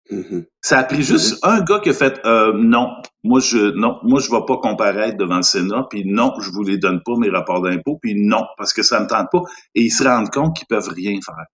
Mhm. 0.09 0.45
Ça 0.61 0.79
a 0.79 0.83
pris 0.83 1.03
juste 1.03 1.37
un 1.43 1.61
gars 1.61 1.79
qui 1.81 1.89
a 1.89 1.93
fait 1.93 2.19
euh, 2.25 2.51
non, 2.55 2.89
moi 3.23 3.39
je 3.39 3.75
non, 3.75 3.99
moi 4.01 4.19
je 4.19 4.31
vais 4.31 4.43
pas 4.47 4.57
comparaître 4.57 5.17
devant 5.17 5.35
le 5.35 5.43
Sénat, 5.43 5.85
puis 5.87 6.03
non, 6.03 6.33
je 6.41 6.49
vous 6.49 6.63
les 6.63 6.79
donne 6.79 7.01
pas 7.05 7.15
mes 7.17 7.29
rapports 7.29 7.61
d'impôts, 7.61 7.99
puis 8.01 8.15
non 8.15 8.43
parce 8.57 8.73
que 8.73 8.81
ça 8.81 8.99
me 8.99 9.05
tente 9.05 9.27
pas, 9.31 9.41
et 9.75 9.83
ils 9.83 9.91
se 9.91 10.03
rendent 10.03 10.31
compte 10.31 10.55
qu'ils 10.55 10.67
peuvent 10.67 10.89
rien 10.89 11.19
faire. 11.23 11.45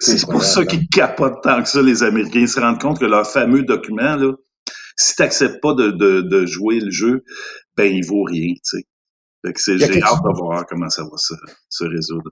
C'est 0.00 0.26
pour 0.28 0.42
ça 0.44 0.64
qu'ils 0.64 0.88
capotent 0.88 1.42
tant 1.42 1.62
que 1.62 1.68
ça 1.68 1.82
les 1.82 2.02
Américains, 2.02 2.40
ils 2.40 2.48
se 2.48 2.60
rendent 2.60 2.80
compte 2.80 2.98
que 3.00 3.04
leur 3.06 3.26
fameux 3.26 3.62
document 3.64 4.16
là, 4.16 4.32
si 4.96 5.16
t'acceptes 5.16 5.60
pas 5.62 5.74
de, 5.74 5.90
de, 5.92 6.22
de 6.22 6.46
jouer 6.46 6.80
le 6.80 6.90
jeu, 6.90 7.24
ben 7.76 7.84
il 7.92 8.04
vaut 8.04 8.24
rien, 8.24 8.54
tu 8.54 8.60
sais. 8.64 8.84
Fait 9.46 9.52
que 9.54 9.60
j'ai 9.78 10.02
hâte 10.02 10.22
de 10.24 10.38
voir 10.38 10.66
comment 10.68 10.90
ça 10.90 11.04
va 11.04 11.16
se, 11.18 11.34
se 11.70 11.84
résoudre. 11.84 12.30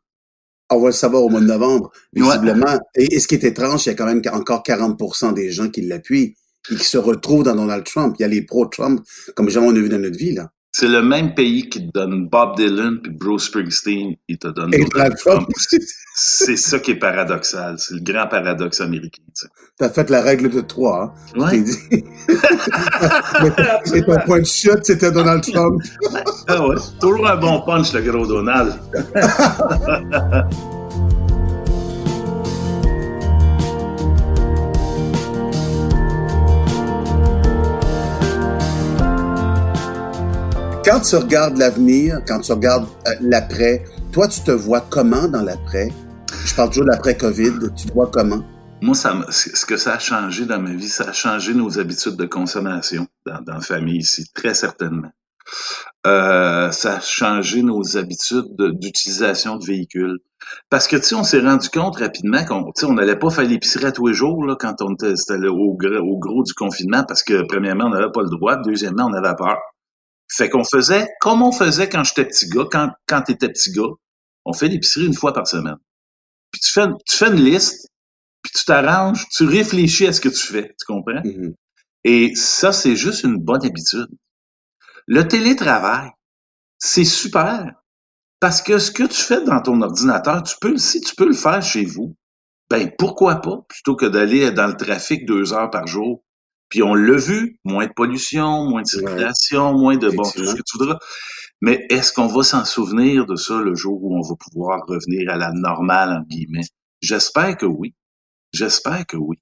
On 0.71 0.81
va 0.81 0.89
le 0.89 0.93
savoir 0.93 1.23
au 1.25 1.31
mois 1.31 1.41
de 1.41 1.47
novembre, 1.47 1.91
Ouais. 2.21 2.39
visiblement. 2.39 2.79
Et, 2.97 3.15
et 3.15 3.21
ce 3.21 3.29
qui 3.29 3.37
est 3.37 3.45
étrange, 3.45 3.87
il 3.87 3.91
y 3.91 3.93
a 3.93 3.95
quand 3.95 4.07
même 4.07 4.23
encore 4.33 4.63
40% 4.63 5.35
des 5.35 5.51
gens 5.51 5.71
qui 5.71 5.83
l'appuient 5.83 6.37
et 6.71 6.77
qui 6.77 6.85
se 6.85 6.99
retrouvent 6.99 7.45
dans 7.45 7.57
Donald 7.57 7.85
Trump. 7.85 8.17
Il 8.19 8.23
y 8.23 8.27
a 8.27 8.29
les 8.29 8.43
pro-Trump, 8.43 9.03
comme 9.37 9.49
jamais 9.51 9.69
on 9.69 9.71
a 9.77 9.81
vu 9.81 9.89
dans 9.89 9.99
notre 10.01 10.19
vie, 10.19 10.33
là. 10.35 10.51
C'est 10.73 10.89
le 10.89 11.03
même 11.03 11.35
pays 11.35 11.69
qui 11.69 11.87
te 11.87 11.93
donne 11.93 12.29
Bob 12.29 12.57
Dylan 12.57 13.01
puis 13.01 13.11
Bruce 13.13 13.47
Springsteen, 13.47 14.17
il 14.29 14.39
te 14.39 14.49
donne 14.49 14.73
Et 14.75 14.79
Donald 14.79 14.93
Donald 14.93 15.17
Trump, 15.17 15.49
Trump. 15.49 15.83
C'est 16.15 16.57
ça 16.57 16.79
qui 16.79 16.93
est 16.93 16.97
paradoxal. 16.97 17.79
C'est 17.79 17.95
le 17.95 18.01
grand 18.01 18.27
paradoxe 18.27 18.81
américain. 18.81 19.23
tu 19.35 19.47
t'as 19.79 19.89
fait 19.89 20.11
la 20.11 20.21
règle 20.21 20.51
de 20.51 20.61
trois, 20.61 21.15
hein. 21.37 21.41
Ouais. 21.41 21.61
dit. 21.61 21.79
Et 23.95 24.03
ton 24.03 24.19
point 24.27 24.41
de 24.41 24.47
chute, 24.47 24.85
c'était 24.85 25.11
Donald 25.11 25.43
Trump. 25.43 25.81
Ah 26.47 26.67
ouais. 26.67 26.77
Toujours 27.01 27.29
un 27.29 27.37
bon 27.37 27.63
punch, 27.63 27.93
le 27.93 28.03
gros 28.03 28.27
Donald. 28.27 28.75
Quand 40.91 41.01
tu 41.01 41.17
regardes 41.17 41.59
l'avenir, 41.59 42.23
quand 42.27 42.41
tu 42.41 42.51
regardes 42.51 42.87
euh, 43.07 43.11
l'après, 43.21 43.85
toi, 44.11 44.27
tu 44.27 44.41
te 44.41 44.51
vois 44.53 44.81
comment 44.81 45.29
dans 45.29 45.43
l'après? 45.43 45.91
Je 46.47 46.55
parle 46.55 46.71
toujours 46.71 46.87
de 46.87 46.93
l'après-COVID. 46.93 47.53
Tu 47.77 47.89
te 47.89 47.93
vois 47.93 48.11
comment? 48.11 48.43
Moi, 48.81 48.95
ce 48.95 49.67
que 49.67 49.77
ça 49.77 49.97
a 49.97 49.99
changé 49.99 50.47
dans 50.47 50.59
ma 50.59 50.73
vie, 50.73 50.89
ça 50.89 51.11
a 51.11 51.13
changé 51.13 51.53
nos 51.53 51.79
habitudes 51.79 52.17
de 52.17 52.25
consommation 52.25 53.07
dans, 53.27 53.39
la 53.47 53.61
famille 53.61 53.99
ici, 53.99 54.31
très 54.33 54.55
certainement. 54.55 55.11
Euh, 56.07 56.71
ça 56.71 56.97
a 56.97 57.01
changé 57.01 57.63
nos 57.63 57.99
habitudes 57.99 58.57
de- 58.57 58.71
d'utilisation 58.71 59.57
de, 59.57 59.67
véhicules. 59.67 60.21
Parce 60.71 60.89
que, 60.89 60.97
tu 60.97 61.03
sais, 61.03 61.15
on 61.15 61.23
s'est 61.23 61.41
rendu 61.41 61.69
compte 61.69 61.99
rapidement 61.99 62.47
qu'on 62.47 62.95
n'allait 62.95 63.19
pas 63.19 63.29
faire 63.29 63.45
l'épicerie 63.45 63.85
à 63.85 63.93
tous 63.93 64.07
les 64.07 64.15
jours 64.15 64.43
là, 64.43 64.57
quand 64.59 64.81
on 64.81 64.95
était 64.95 65.13
au 65.51 66.19
gros 66.19 66.43
du 66.45 66.55
confinement 66.55 67.05
parce 67.07 67.23
que, 67.23 67.47
premièrement, 67.47 67.89
on 67.89 67.91
n'avait 67.91 68.11
pas 68.11 68.23
le 68.23 68.31
droit, 68.31 68.57
deuxièmement, 68.57 69.05
on 69.05 69.13
avait 69.13 69.37
peur. 69.37 69.59
Fait 70.31 70.49
qu'on 70.51 70.65
faisait 70.65 71.09
comme 71.21 71.43
on 71.43 71.53
faisait 71.53 71.89
quand 71.89 72.05
j'étais 72.05 72.25
petit 72.25 72.49
gars, 72.49 72.67
quand, 72.71 72.91
quand 73.07 73.23
t'étais 73.23 73.49
petit 73.49 73.73
gars, 73.73 73.95
on 74.45 74.53
fait 74.53 74.69
l'épicerie 74.69 75.07
une 75.07 75.15
fois 75.15 75.33
par 75.33 75.47
semaine. 75.47 75.79
Puis 76.51 76.61
tu 76.61 76.73
fais, 76.73 76.87
tu 77.07 77.17
fais 77.17 77.29
une 77.29 77.43
liste, 77.43 77.89
puis 78.43 78.53
tu 78.55 78.65
t'arranges, 78.65 79.27
tu 79.31 79.45
réfléchis 79.45 80.07
à 80.07 80.13
ce 80.13 80.21
que 80.21 80.29
tu 80.29 80.47
fais, 80.47 80.75
tu 80.79 80.85
comprends? 80.87 81.23
Mhm. 81.25 81.55
Et 82.05 82.35
ça, 82.35 82.73
c'est 82.73 82.97
juste 82.97 83.25
une 83.25 83.37
bonne 83.37 83.65
habitude. 83.65 84.09
Le 85.07 85.27
télétravail, 85.27 86.11
c'est 86.79 87.05
super. 87.05 87.75
Parce 88.41 88.63
que 88.63 88.79
ce 88.79 88.91
que 88.93 89.03
tu 89.03 89.21
fais 89.21 89.43
dans 89.43 89.61
ton 89.61 89.83
ordinateur, 89.83 90.43
tu 90.43 90.55
peux, 90.61 90.77
si 90.79 91.01
tu 91.01 91.15
peux 91.17 91.27
le 91.27 91.35
faire 91.35 91.61
chez 91.63 91.85
vous, 91.85 92.15
ben 92.71 92.91
pourquoi 92.97 93.37
pas, 93.37 93.63
plutôt 93.69 93.97
que 93.97 94.07
d'aller 94.07 94.51
dans 94.53 94.67
le 94.67 94.77
trafic 94.77 95.27
deux 95.27 95.53
heures 95.53 95.71
par 95.71 95.87
jour. 95.87 96.23
Puis 96.69 96.83
on 96.83 96.95
l'a 96.95 97.17
vu, 97.17 97.59
moins 97.65 97.87
de 97.87 97.93
pollution, 97.93 98.65
moins 98.69 98.83
de 98.83 98.87
circulation, 98.87 99.73
moins 99.73 99.97
de 99.97 100.11
bon, 100.11 100.23
tout 100.23 100.45
ce 100.45 100.55
que 100.55 100.63
tu 100.63 100.79
voudras. 100.79 100.99
Mais 101.61 101.87
est-ce 101.91 102.13
qu'on 102.13 102.27
va 102.27 102.43
s'en 102.43 102.65
souvenir 102.65 103.27
de 103.27 103.37
ça 103.37 103.61
le 103.61 103.75
jour 103.75 103.99
où 104.03 104.17
on 104.17 104.23
va 104.23 104.35
pouvoir 104.37 104.81
revenir 104.87 105.31
à 105.31 105.37
la 105.37 105.51
normale, 105.53 106.11
en 106.11 106.23
guillemets? 106.23 106.67
J'espère 107.01 107.57
que 107.57 107.67
oui. 107.67 107.95
J'espère 108.53 109.07
que 109.07 109.17
oui. 109.17 109.37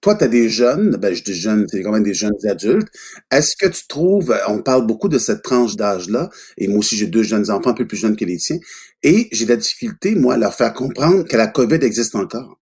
Toi, 0.00 0.16
tu 0.16 0.24
as 0.24 0.28
des 0.28 0.48
jeunes, 0.48 0.96
ben, 0.96 1.14
je 1.14 1.22
dis 1.22 1.34
jeunes, 1.34 1.66
c'est 1.68 1.82
quand 1.82 1.92
même 1.92 2.02
des 2.02 2.14
jeunes 2.14 2.34
adultes. 2.48 2.88
Est-ce 3.30 3.56
que 3.56 3.66
tu 3.68 3.86
trouves, 3.86 4.30
euh, 4.30 4.38
on 4.48 4.62
parle 4.62 4.86
beaucoup 4.86 5.08
de 5.08 5.18
cette 5.18 5.42
tranche 5.42 5.76
d'âge-là, 5.76 6.30
et 6.56 6.68
moi 6.68 6.78
aussi 6.78 6.96
j'ai 6.96 7.06
deux 7.06 7.22
jeunes 7.22 7.50
enfants 7.50 7.70
un 7.70 7.74
peu 7.74 7.86
plus 7.86 7.96
jeunes 7.96 8.16
que 8.16 8.24
les 8.24 8.38
tiens, 8.38 8.58
et 9.02 9.28
j'ai 9.32 9.44
de 9.44 9.50
la 9.50 9.56
difficulté, 9.56 10.14
moi, 10.14 10.34
à 10.34 10.36
leur 10.36 10.54
faire 10.54 10.72
comprendre 10.72 11.24
que 11.24 11.36
la 11.36 11.46
COVID 11.46 11.78
existe 11.82 12.14
encore. 12.14 12.58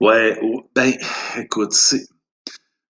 Ouais, 0.00 0.38
ou- 0.42 0.62
ben, 0.74 0.92
écoute, 1.36 1.72
c'est, 1.72 2.06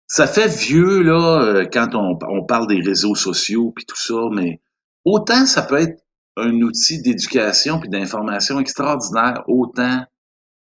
ça 0.07 0.27
fait 0.27 0.49
vieux, 0.49 1.03
là, 1.03 1.43
euh, 1.43 1.67
quand 1.73 1.95
on, 1.95 2.19
on 2.29 2.45
parle 2.45 2.67
des 2.69 2.81
réseaux 2.81 3.15
sociaux 3.15 3.73
puis 3.75 3.85
tout 3.87 3.97
ça, 3.97 4.15
mais 4.33 4.61
autant 5.05 5.47
ça 5.47 5.63
peut 5.63 5.79
être 5.79 6.01
un 6.37 6.53
outil 6.63 7.01
d'éducation 7.03 7.81
puis 7.81 7.89
d'information 7.89 8.61
extraordinaire, 8.61 9.43
autant 9.49 10.05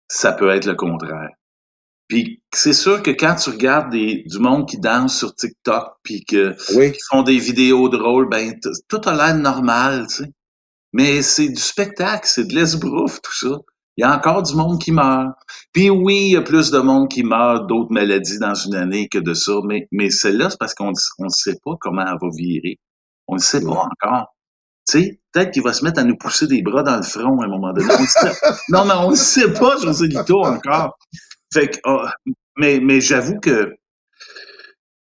ça 0.07 0.33
peut 0.33 0.49
être 0.49 0.65
le 0.65 0.75
contraire. 0.75 1.29
Puis 2.07 2.41
c'est 2.53 2.73
sûr 2.73 3.03
que 3.03 3.11
quand 3.11 3.35
tu 3.35 3.51
regardes 3.51 3.91
des, 3.91 4.23
du 4.25 4.39
monde 4.39 4.67
qui 4.67 4.79
danse 4.79 5.17
sur 5.17 5.35
TikTok 5.35 5.93
puis 6.03 6.25
que 6.25 6.55
Oui. 6.75 6.91
qui 6.91 6.99
font 7.09 7.23
des 7.23 7.37
vidéos 7.37 7.89
drôles, 7.89 8.29
ben 8.29 8.59
tout 8.87 9.01
a 9.05 9.13
l'air 9.15 9.35
normal, 9.35 10.07
tu 10.07 10.23
sais. 10.23 10.31
Mais 10.93 11.21
c'est 11.21 11.49
du 11.49 11.61
spectacle, 11.61 12.27
c'est 12.27 12.45
de 12.47 12.55
l'esbrouf, 12.55 13.21
tout 13.21 13.33
ça. 13.35 13.57
Il 13.99 14.03
y 14.03 14.05
a 14.05 14.15
encore 14.15 14.43
du 14.43 14.55
monde 14.55 14.79
qui 14.79 14.93
meurt. 14.93 15.33
Puis 15.73 15.89
oui, 15.89 16.27
il 16.27 16.31
y 16.31 16.38
a 16.38 16.41
plus 16.41 16.71
de 16.71 16.79
monde 16.79 17.09
qui 17.09 17.21
meurt 17.21 17.67
d'autres 17.67 17.91
maladies 17.91 18.39
dans 18.39 18.53
une 18.53 18.75
année 18.75 19.09
que 19.09 19.17
de 19.19 19.33
ça, 19.33 19.51
mais, 19.65 19.89
mais 19.91 20.09
celle-là, 20.09 20.49
c'est 20.49 20.57
parce 20.57 20.73
qu'on 20.73 20.91
ne 20.91 21.27
sait 21.29 21.57
pas 21.65 21.73
comment 21.81 22.03
elle 22.03 22.17
va 22.21 22.29
virer. 22.33 22.77
On 23.27 23.35
ne 23.35 23.41
sait 23.41 23.59
pas 23.62 23.71
encore. 23.91 24.33
Tu 24.89 25.01
sais, 25.03 25.19
peut-être 25.33 25.51
qu'il 25.51 25.63
va 25.63 25.73
se 25.73 25.83
mettre 25.83 25.99
à 25.99 26.05
nous 26.05 26.15
pousser 26.15 26.47
des 26.47 26.62
bras 26.62 26.81
dans 26.81 26.95
le 26.95 27.03
front 27.03 27.41
à 27.41 27.45
un 27.45 27.49
moment 27.49 27.73
donné. 27.73 27.89
On 27.93 28.05
sait- 28.05 28.31
non, 28.69 28.85
mais 28.85 28.93
on 28.93 29.09
ne 29.12 29.15
sait 29.15 29.51
pas, 29.51 29.75
José 29.75 30.07
Lito, 30.07 30.45
encore. 30.45 30.97
Fait 31.53 31.67
que, 31.67 31.77
ah, 31.83 32.13
mais, 32.57 32.79
mais 32.81 33.01
j'avoue 33.01 33.38
que 33.41 33.75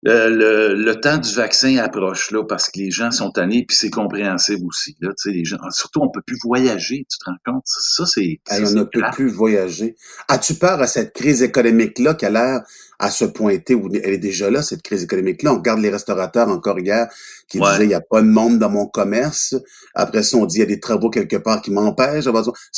euh, 0.06 0.30
le, 0.30 0.74
le 0.74 1.00
temps 1.00 1.18
du 1.18 1.34
vaccin 1.34 1.76
approche 1.78 2.30
là 2.30 2.44
parce 2.44 2.70
que 2.70 2.78
les 2.78 2.90
gens 2.90 3.10
sont 3.10 3.30
tannés 3.32 3.64
puis 3.66 3.76
c'est 3.76 3.90
compréhensible 3.90 4.64
aussi 4.66 4.96
là 5.00 5.08
tu 5.10 5.30
sais 5.30 5.36
les 5.36 5.44
gens 5.44 5.58
surtout 5.70 6.00
on 6.02 6.08
peut 6.10 6.22
plus 6.22 6.38
voyager 6.44 7.04
tu 7.08 7.18
te 7.18 7.24
rends 7.24 7.36
compte? 7.54 7.62
Ça, 7.66 7.80
ça, 7.80 8.06
c'est 8.06 8.40
Hey, 8.48 8.64
on 8.64 8.70
ne 8.70 8.84
peut 8.84 9.02
plus 9.12 9.28
voyager. 9.28 9.96
As-tu 10.28 10.54
peur 10.54 10.80
à 10.80 10.86
cette 10.86 11.14
crise 11.14 11.42
économique-là 11.42 12.14
qui 12.14 12.26
a 12.26 12.30
l'air 12.30 12.60
à 13.00 13.10
se 13.10 13.24
pointer, 13.24 13.74
ou 13.74 13.88
elle 13.94 14.14
est 14.14 14.18
déjà 14.18 14.50
là, 14.50 14.62
cette 14.62 14.82
crise 14.82 15.04
économique-là? 15.04 15.52
On 15.52 15.58
regarde 15.58 15.80
les 15.80 15.90
restaurateurs 15.90 16.48
encore 16.48 16.78
hier 16.80 17.06
qui 17.48 17.58
Ouais. 17.60 17.70
disaient 17.70 17.84
il 17.84 17.88
n'y 17.88 17.94
a 17.94 18.00
pas 18.00 18.20
de 18.22 18.26
monde 18.26 18.58
dans 18.58 18.70
mon 18.70 18.86
commerce. 18.86 19.54
Après 19.94 20.22
ça, 20.22 20.36
on 20.36 20.46
dit 20.46 20.56
il 20.56 20.60
y 20.60 20.62
a 20.62 20.66
des 20.66 20.80
travaux 20.80 21.08
quelque 21.10 21.36
part 21.36 21.62
qui 21.62 21.70
m'empêchent. 21.70 22.26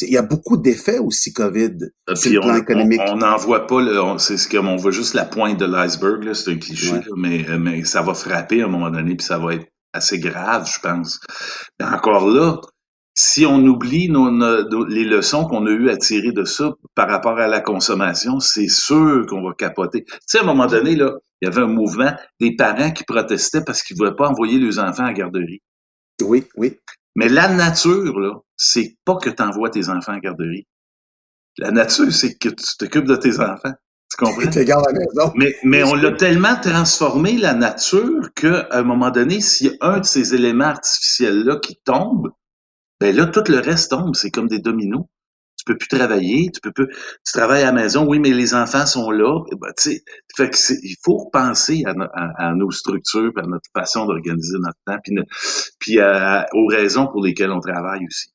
Il 0.03 0.11
y 0.13 0.17
a 0.19 0.23
beaucoup 0.23 0.57
d'effets 0.57 0.99
aussi 0.99 1.33
COVID 1.33 1.77
Euh, 2.09 2.15
sur 2.15 2.33
le 2.33 2.39
on 2.41 2.43
plan 2.43 2.57
économique. 2.57 3.01
on 3.09 3.17
n'en 3.17 3.37
voit 3.37 3.67
pas 3.67 3.81
c'est 4.19 4.37
ce 4.37 4.49
comme 4.49 4.69
on 4.69 4.77
voit 4.77 4.91
juste 4.91 5.15
la 5.15 5.25
pointe 5.25 5.59
de 5.59 5.65
l'iceberg 5.67 6.23
là 6.25 6.35
c'est 6.35 6.51
un 6.53 6.57
cliché 6.57 6.93
Ouais. 6.93 6.99
là, 6.99 7.15
mais 7.17 7.49
euh, 7.49 7.59
mais 7.59 7.85
ça 7.85 8.03
va 8.03 8.15
frapper 8.15 8.63
à 8.63 8.67
un 8.67 8.69
moment 8.69 8.91
donné 8.91 9.15
puis 9.17 9.27
ça 9.27 9.39
va 9.39 9.55
être 9.55 9.67
assez 9.93 10.19
grave 10.19 10.69
je 10.73 10.79
pense 10.81 11.19
Mais 11.79 11.87
encore 11.87 12.29
là 12.29 12.61
si 13.23 13.45
on 13.45 13.59
oublie 13.67 14.09
nos, 14.09 14.31
nos- 14.31 14.67
nos- 14.67 14.87
les 14.87 15.05
leçons 15.05 15.45
qu'on 15.47 15.67
a 15.67 15.71
eues 15.71 15.91
à 15.91 15.99
tirer 15.99 16.33
de 16.33 16.45
ça 16.45 16.73
par 16.95 17.07
rapport 17.07 17.39
à 17.39 17.49
la 17.49 17.61
consommation, 17.61 18.41
c'est 18.41 18.69
sûr 18.69 19.27
qu'on 19.29 19.43
va 19.43 19.53
capoter. 19.53 20.05
Tu 20.05 20.17
sais, 20.27 20.39
à 20.39 20.43
un 20.43 20.47
moment 20.47 20.67
donné, 20.67 20.97
là, 20.97 21.13
il 21.43 21.47
y 21.47 21.49
avait 21.53 21.61
un 21.61 21.67
mouvement 21.67 22.13
des 22.41 22.57
parents 22.57 22.93
qui 22.93 23.05
protestaient 23.05 23.63
parce 23.63 23.83
qu'ils 23.83 23.97
ne 23.97 23.99
voulaient 23.99 24.17
pas 24.17 24.29
envoyer 24.31 24.59
leurs 24.59 24.79
enfants 24.79 25.05
à 25.05 25.09
la 25.09 25.13
garderie. 25.13 25.61
Oui, 26.23 26.47
oui. 26.57 26.79
Mais 27.15 27.29
la 27.29 27.49
nature, 27.49 28.19
là, 28.19 28.37
c'est 28.57 28.97
pas 29.05 29.17
que 29.17 29.29
tu 29.29 29.43
envoies 29.43 29.69
tes 29.69 29.91
enfants 29.91 30.13
à 30.13 30.15
la 30.15 30.21
garderie. 30.21 30.67
La 31.59 31.73
nature, 31.73 32.11
c'est 32.13 32.39
que 32.39 32.49
tu 32.49 32.65
t'occupes 32.79 33.07
de 33.07 33.17
tes 33.17 33.39
enfants. 33.39 33.75
Tu 34.11 34.17
comprends? 34.17 34.51
Tu 34.51 34.65
gardes 34.65 34.89
à 34.89 34.93
la 34.93 34.99
maison. 34.99 35.33
Mais, 35.37 35.55
mais 35.63 35.83
on 35.85 35.95
l'a 35.95 36.13
tellement 36.13 36.57
transformé, 36.57 37.37
la 37.37 37.53
nature, 37.53 38.33
qu'à 38.35 38.67
un 38.71 38.83
moment 38.83 39.11
donné, 39.11 39.43
s'il 39.43 39.67
y 39.67 39.77
a 39.81 39.87
un 39.89 40.01
de 40.01 40.07
ces 40.07 40.35
éléments 40.35 40.65
artificiels-là 40.65 41.57
qui 41.57 41.77
tombe, 41.85 42.31
ben 43.01 43.15
là, 43.17 43.27
tout 43.27 43.45
le 43.49 43.59
reste 43.59 43.91
tombe. 43.91 44.15
C'est 44.15 44.31
comme 44.31 44.49
des 44.49 44.59
dominos. 44.61 45.05
Tu 45.59 45.65
peux 45.67 45.77
plus 45.77 45.89
travailler, 45.89 46.51
tu 46.55 46.61
peux 46.63 46.73
plus, 46.73 46.87
tu 46.89 47.33
travailles 47.35 47.63
à 47.63 47.67
la 47.67 47.73
maison, 47.73 48.07
oui, 48.09 48.19
mais 48.19 48.31
les 48.31 48.55
enfants 48.55 48.87
sont 48.87 49.11
là. 49.11 49.45
Eh 49.53 49.57
Ben, 49.57 49.69
tu 49.77 49.91
sais, 49.91 50.05
fait 50.35 50.49
que 50.49 50.57
il 50.83 50.97
faut 51.05 51.29
penser 51.31 51.83
à, 51.85 51.93
no- 51.93 52.07
à- 52.15 52.49
à 52.51 52.55
nos 52.55 52.71
structures, 52.71 53.33
à 53.37 53.43
notre 53.47 53.69
façon 53.77 54.07
d'organiser 54.07 54.57
notre 54.59 54.79
temps, 54.87 54.97
puis, 55.05 55.13
ne- 55.13 55.23
puis 55.79 56.01
à- 56.01 56.47
aux 56.55 56.67
raisons 56.67 57.09
pour 57.09 57.23
lesquelles 57.23 57.51
on 57.51 57.61
travaille 57.61 58.07
aussi. 58.07 58.31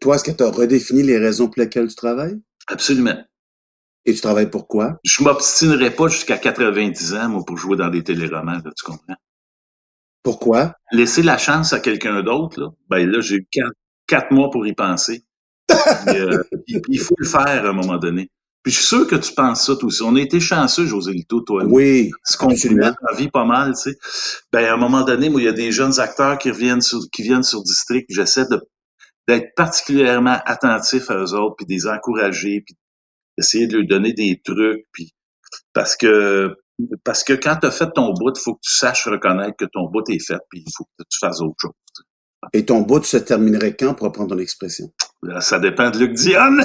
Toi, 0.00 0.16
est-ce 0.16 0.24
que 0.24 0.30
tu 0.30 0.42
as 0.42 0.50
redéfini 0.50 1.02
les 1.02 1.18
raisons 1.18 1.46
pour 1.46 1.60
lesquelles 1.62 1.88
tu 1.88 1.94
travailles? 1.94 2.38
Absolument. 2.68 3.16
Et 4.04 4.14
tu 4.14 4.20
travailles 4.20 4.50
pourquoi? 4.50 4.98
Je 5.04 5.22
m'obstinerai 5.22 5.90
pas 5.90 6.08
jusqu'à 6.08 6.38
90 6.38 7.14
ans, 7.14 7.28
moi, 7.28 7.44
pour 7.46 7.56
jouer 7.56 7.76
dans 7.76 7.88
des 7.90 8.02
téléromans, 8.04 8.60
là, 8.64 8.70
tu 8.76 8.84
comprends? 8.84 9.16
Pourquoi? 10.22 10.74
laisser 10.92 11.22
la 11.22 11.38
chance 11.38 11.72
à 11.72 11.80
quelqu'un 11.80 12.22
d'autre, 12.22 12.60
là, 12.60 12.68
ben 12.88 13.08
là, 13.10 13.20
j'ai 13.20 13.36
eu 13.36 13.48
quatre, 13.50 13.72
quatre 14.06 14.30
mois 14.32 14.50
pour 14.50 14.66
y 14.66 14.74
penser. 14.74 15.24
Puis, 15.68 15.76
euh, 16.18 16.42
puis- 16.66 16.80
puis 16.80 16.92
il 16.94 17.00
faut 17.00 17.14
le 17.18 17.26
faire 17.28 17.64
à 17.64 17.68
un 17.68 17.72
moment 17.72 17.96
donné. 17.98 18.28
Puis 18.62 18.72
je 18.72 18.78
suis 18.78 18.86
sûr 18.88 19.06
que 19.06 19.16
tu 19.16 19.32
penses 19.32 19.64
ça 19.64 19.74
toi 19.76 19.86
aussi. 19.86 20.02
On 20.02 20.16
a 20.16 20.20
été 20.20 20.38
chanceux, 20.38 20.84
José 20.84 21.12
Lito, 21.12 21.40
toi. 21.40 21.64
Oui, 21.64 22.10
Ce 22.24 22.36
qu'on 22.36 22.48
vie 23.16 23.30
pas 23.30 23.46
mal, 23.46 23.72
tu 23.74 23.92
sais. 23.92 23.98
Ben, 24.52 24.66
à 24.66 24.74
un 24.74 24.76
moment 24.76 25.02
donné, 25.02 25.30
moi, 25.30 25.40
il 25.40 25.44
y 25.44 25.48
a 25.48 25.52
des 25.52 25.72
jeunes 25.72 25.98
acteurs 25.98 26.36
qui 26.36 26.50
reviennent 26.50 26.82
sur, 26.82 27.00
qui 27.10 27.22
viennent 27.22 27.42
sur 27.42 27.62
district. 27.62 28.06
J'essaie 28.10 28.44
de, 28.50 28.60
d'être 29.26 29.54
particulièrement 29.54 30.36
attentif 30.44 31.08
à 31.10 31.16
eux 31.16 31.32
autres, 31.34 31.56
puis 31.56 31.64
de 31.66 31.72
les 31.72 31.86
encourager, 31.86 32.60
puis 32.66 32.76
d'essayer 33.38 33.66
de 33.66 33.78
leur 33.78 33.86
donner 33.86 34.12
des 34.12 34.40
trucs, 34.44 34.84
puis 34.92 35.14
parce 35.72 35.96
que 35.96 36.54
Parce 37.04 37.24
que 37.24 37.32
quand 37.32 37.56
tu 37.60 37.66
as 37.66 37.70
fait 37.70 37.90
ton 37.94 38.12
bout, 38.12 38.32
il 38.36 38.40
faut 38.40 38.54
que 38.54 38.60
tu 38.62 38.72
saches 38.72 39.06
reconnaître 39.06 39.56
que 39.58 39.66
ton 39.66 39.88
bout 39.90 40.08
est 40.08 40.24
fait, 40.24 40.38
puis 40.50 40.62
il 40.66 40.72
faut 40.76 40.84
que 40.84 41.04
tu 41.08 41.18
fasses 41.18 41.40
autre 41.40 41.56
chose. 41.58 41.72
Et 42.52 42.64
ton 42.64 42.80
bout 42.80 43.04
se 43.04 43.18
terminerait 43.18 43.76
quand, 43.76 43.94
pour 43.94 44.06
reprendre 44.06 44.30
ton 44.30 44.38
expression? 44.38 44.90
Là, 45.22 45.42
ça 45.42 45.58
dépend 45.58 45.90
de 45.90 45.98
Luc 45.98 46.14
Dionne. 46.14 46.64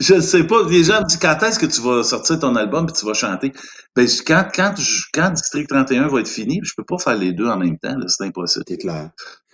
je 0.00 0.14
ne 0.14 0.20
sais 0.20 0.44
pas. 0.44 0.62
Les 0.68 0.84
gens 0.84 1.00
me 1.00 1.06
disent 1.06 1.18
quand 1.18 1.42
est-ce 1.42 1.58
que 1.58 1.64
tu 1.64 1.80
vas 1.80 2.02
sortir 2.02 2.38
ton 2.38 2.54
album 2.56 2.86
et 2.88 2.92
tu 2.92 3.06
vas 3.06 3.14
chanter? 3.14 3.52
Ben, 3.96 4.06
quand, 4.26 4.46
quand, 4.54 4.74
quand 5.14 5.30
District 5.30 5.66
31 5.66 6.08
va 6.08 6.20
être 6.20 6.28
fini, 6.28 6.60
je 6.62 6.74
peux 6.76 6.84
pas 6.84 6.98
faire 6.98 7.16
les 7.16 7.32
deux 7.32 7.46
en 7.46 7.56
même 7.56 7.78
temps. 7.78 7.96
C'est 8.06 8.24
impossible. 8.24 8.66
C'est 8.68 8.76
clair. 8.76 9.10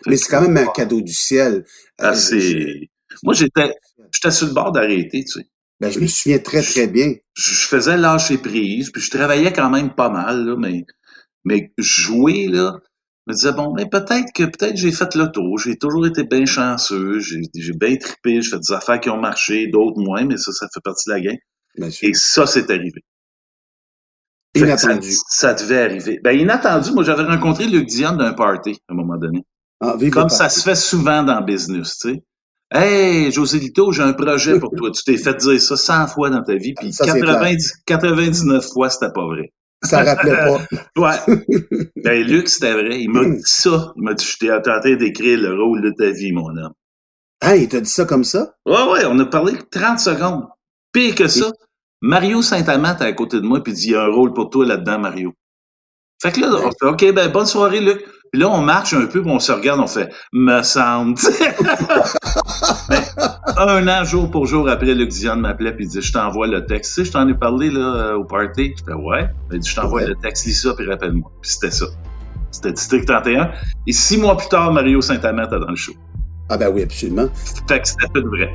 Mais 0.06 0.16
c'est 0.16 0.28
quand 0.28 0.42
même 0.42 0.56
un 0.56 0.66
cadeau 0.72 1.00
du 1.00 1.12
ciel. 1.12 1.64
Ah, 1.98 2.14
c'est... 2.14 2.90
Moi, 3.22 3.34
j'étais, 3.34 3.74
j'étais 4.12 4.30
sur 4.32 4.48
le 4.48 4.54
bord 4.54 4.72
d'arrêter, 4.72 5.24
tu 5.24 5.40
sais. 5.40 5.46
Ben, 5.80 5.90
je 5.90 6.00
me 6.00 6.06
souviens 6.06 6.38
très, 6.38 6.62
très 6.62 6.88
bien. 6.88 7.14
Je, 7.34 7.54
je 7.54 7.66
faisais 7.66 7.96
lâcher 7.96 8.38
prise, 8.38 8.90
puis 8.90 9.00
je 9.00 9.10
travaillais 9.10 9.52
quand 9.52 9.70
même 9.70 9.94
pas 9.94 10.10
mal, 10.10 10.44
là, 10.44 10.56
mais, 10.56 10.84
mais 11.44 11.72
jouer, 11.78 12.48
là, 12.48 12.80
je 13.28 13.32
me 13.32 13.36
disais, 13.36 13.52
bon, 13.52 13.74
mais 13.74 13.86
peut-être 13.86 14.32
que 14.34 14.44
peut-être 14.44 14.76
j'ai 14.78 14.90
fait 14.90 15.14
le 15.14 15.30
tour. 15.30 15.58
J'ai 15.58 15.76
toujours 15.76 16.06
été 16.06 16.24
bien 16.24 16.46
chanceux. 16.46 17.20
J'ai, 17.20 17.42
j'ai 17.54 17.74
bien 17.74 17.94
trippé. 17.96 18.40
J'ai 18.40 18.50
fait 18.50 18.58
des 18.58 18.72
affaires 18.72 19.00
qui 19.00 19.10
ont 19.10 19.20
marché, 19.20 19.66
d'autres 19.66 20.00
moins, 20.00 20.24
mais 20.24 20.38
ça, 20.38 20.50
ça 20.52 20.66
fait 20.72 20.80
partie 20.82 21.10
de 21.10 21.14
la 21.14 21.20
game. 21.20 21.36
Bien 21.76 21.90
sûr. 21.90 22.08
Et 22.08 22.14
ça, 22.14 22.46
c'est 22.46 22.70
arrivé. 22.70 23.04
Inattendu. 24.54 25.12
Ça, 25.12 25.20
ça 25.28 25.54
devait 25.54 25.82
arriver. 25.82 26.20
Ben, 26.24 26.32
inattendu, 26.38 26.92
moi, 26.92 27.04
j'avais 27.04 27.24
rencontré 27.24 27.66
Luc 27.66 27.86
Dion 27.86 28.12
d'un 28.12 28.32
party, 28.32 28.78
à 28.88 28.94
un 28.94 28.96
moment 28.96 29.18
donné. 29.18 29.44
Ah, 29.80 29.96
Comme 30.10 30.30
ça 30.30 30.48
se 30.48 30.62
fait 30.62 30.74
souvent 30.74 31.22
dans 31.22 31.40
le 31.40 31.44
business, 31.44 31.98
tu 31.98 32.14
sais. 32.14 32.22
Hey, 32.70 33.32
José 33.32 33.58
Lito, 33.58 33.92
j'ai 33.92 34.02
un 34.02 34.12
projet 34.12 34.58
pour 34.58 34.70
toi. 34.76 34.90
Tu 34.90 35.02
t'es 35.02 35.16
fait 35.16 35.34
dire 35.36 35.60
ça 35.60 35.76
100 35.76 36.08
fois 36.08 36.28
dans 36.30 36.42
ta 36.42 36.54
vie, 36.54 36.74
puis 36.74 36.92
Ça, 36.92 37.04
c'est 37.04 37.20
90 37.20 37.82
99 37.86 38.66
fois, 38.72 38.90
c'était 38.90 39.12
pas 39.12 39.26
vrai. 39.26 39.52
Ça 39.82 40.02
rappelait 40.02 40.36
pas. 40.36 40.60
Ouais. 40.96 41.36
ben, 41.96 42.26
Luc, 42.26 42.48
c'était 42.48 42.72
vrai. 42.72 43.00
Il 43.00 43.10
m'a 43.10 43.24
dit 43.24 43.40
ça. 43.44 43.92
Il 43.96 44.02
m'a 44.02 44.14
dit, 44.14 44.24
je 44.24 44.36
t'ai 44.36 44.62
tenté 44.62 44.96
d'écrire 44.96 45.40
le 45.40 45.54
rôle 45.54 45.80
de 45.82 45.90
ta 45.96 46.10
vie, 46.10 46.32
mon 46.32 46.56
homme. 46.56 46.74
Ah, 47.40 47.56
il 47.56 47.68
t'a 47.68 47.80
dit 47.80 47.88
ça 47.88 48.04
comme 48.04 48.24
ça? 48.24 48.54
Ouais, 48.66 48.82
ouais, 48.90 49.04
on 49.06 49.18
a 49.20 49.24
parlé 49.24 49.54
30 49.70 50.00
secondes. 50.00 50.44
Pire 50.92 51.14
que 51.14 51.28
ça, 51.28 51.52
Mario 52.02 52.42
Saint-Amand 52.42 52.96
est 52.98 53.02
à 53.02 53.12
côté 53.12 53.36
de 53.36 53.46
moi, 53.46 53.62
puis 53.62 53.72
il 53.72 53.76
dit, 53.76 53.86
il 53.86 53.92
y 53.92 53.94
a 53.94 54.02
un 54.02 54.12
rôle 54.12 54.34
pour 54.34 54.50
toi 54.50 54.66
là-dedans, 54.66 54.98
Mario. 54.98 55.32
Fait 56.20 56.32
que 56.32 56.40
là, 56.40 56.48
on 56.52 56.70
fait, 56.72 57.06
OK, 57.08 57.14
ben, 57.14 57.30
bonne 57.30 57.46
soirée, 57.46 57.80
Luc. 57.80 58.04
Puis 58.32 58.40
là, 58.42 58.48
on 58.50 58.60
marche 58.60 58.92
un 58.92 59.06
peu, 59.06 59.22
puis 59.22 59.30
on 59.30 59.38
se 59.38 59.52
regarde, 59.52 59.80
on 59.80 59.86
fait, 59.86 60.10
me 60.32 60.62
semble. 60.62 61.14
Mais 62.90 63.00
un 63.56 63.88
an, 63.88 64.04
jour 64.04 64.30
pour 64.30 64.46
jour, 64.46 64.68
après, 64.68 64.94
Luc 64.94 65.08
Dion 65.10 65.36
m'appelait, 65.36 65.74
puis 65.74 65.86
il 65.86 65.88
dit, 65.88 66.02
je 66.02 66.12
t'envoie 66.12 66.46
le 66.46 66.66
texte. 66.66 66.94
Tu 66.94 67.00
sais, 67.00 67.06
je 67.06 67.12
t'en 67.12 67.26
ai 67.26 67.34
parlé, 67.34 67.70
là, 67.70 68.16
au 68.18 68.24
party. 68.24 68.74
Je 68.78 68.84
fais, 68.84 68.92
ouais. 68.92 69.28
Il 69.52 69.60
dit, 69.60 69.68
je 69.70 69.74
t'envoie 69.76 70.02
Ouais. 70.02 70.08
le 70.08 70.14
texte, 70.16 70.44
lis 70.46 70.52
ça, 70.54 70.74
puis 70.76 70.86
rappelle-moi. 70.86 71.30
Puis 71.40 71.52
c'était 71.52 71.70
ça. 71.70 71.86
C'était 72.50 72.72
District 72.72 73.06
31. 73.06 73.50
Et 73.86 73.92
six 73.92 74.18
mois 74.18 74.36
plus 74.36 74.48
tard, 74.48 74.72
Mario 74.72 75.00
Saint-Amand 75.00 75.44
était 75.44 75.58
dans 75.58 75.70
le 75.70 75.76
show. 75.76 75.92
Ah, 76.50 76.56
ben 76.58 76.68
oui, 76.72 76.82
absolument. 76.82 77.28
Fait 77.66 77.80
que 77.80 77.88
c'était 77.88 78.06
tout 78.14 78.26
vrai. 78.28 78.50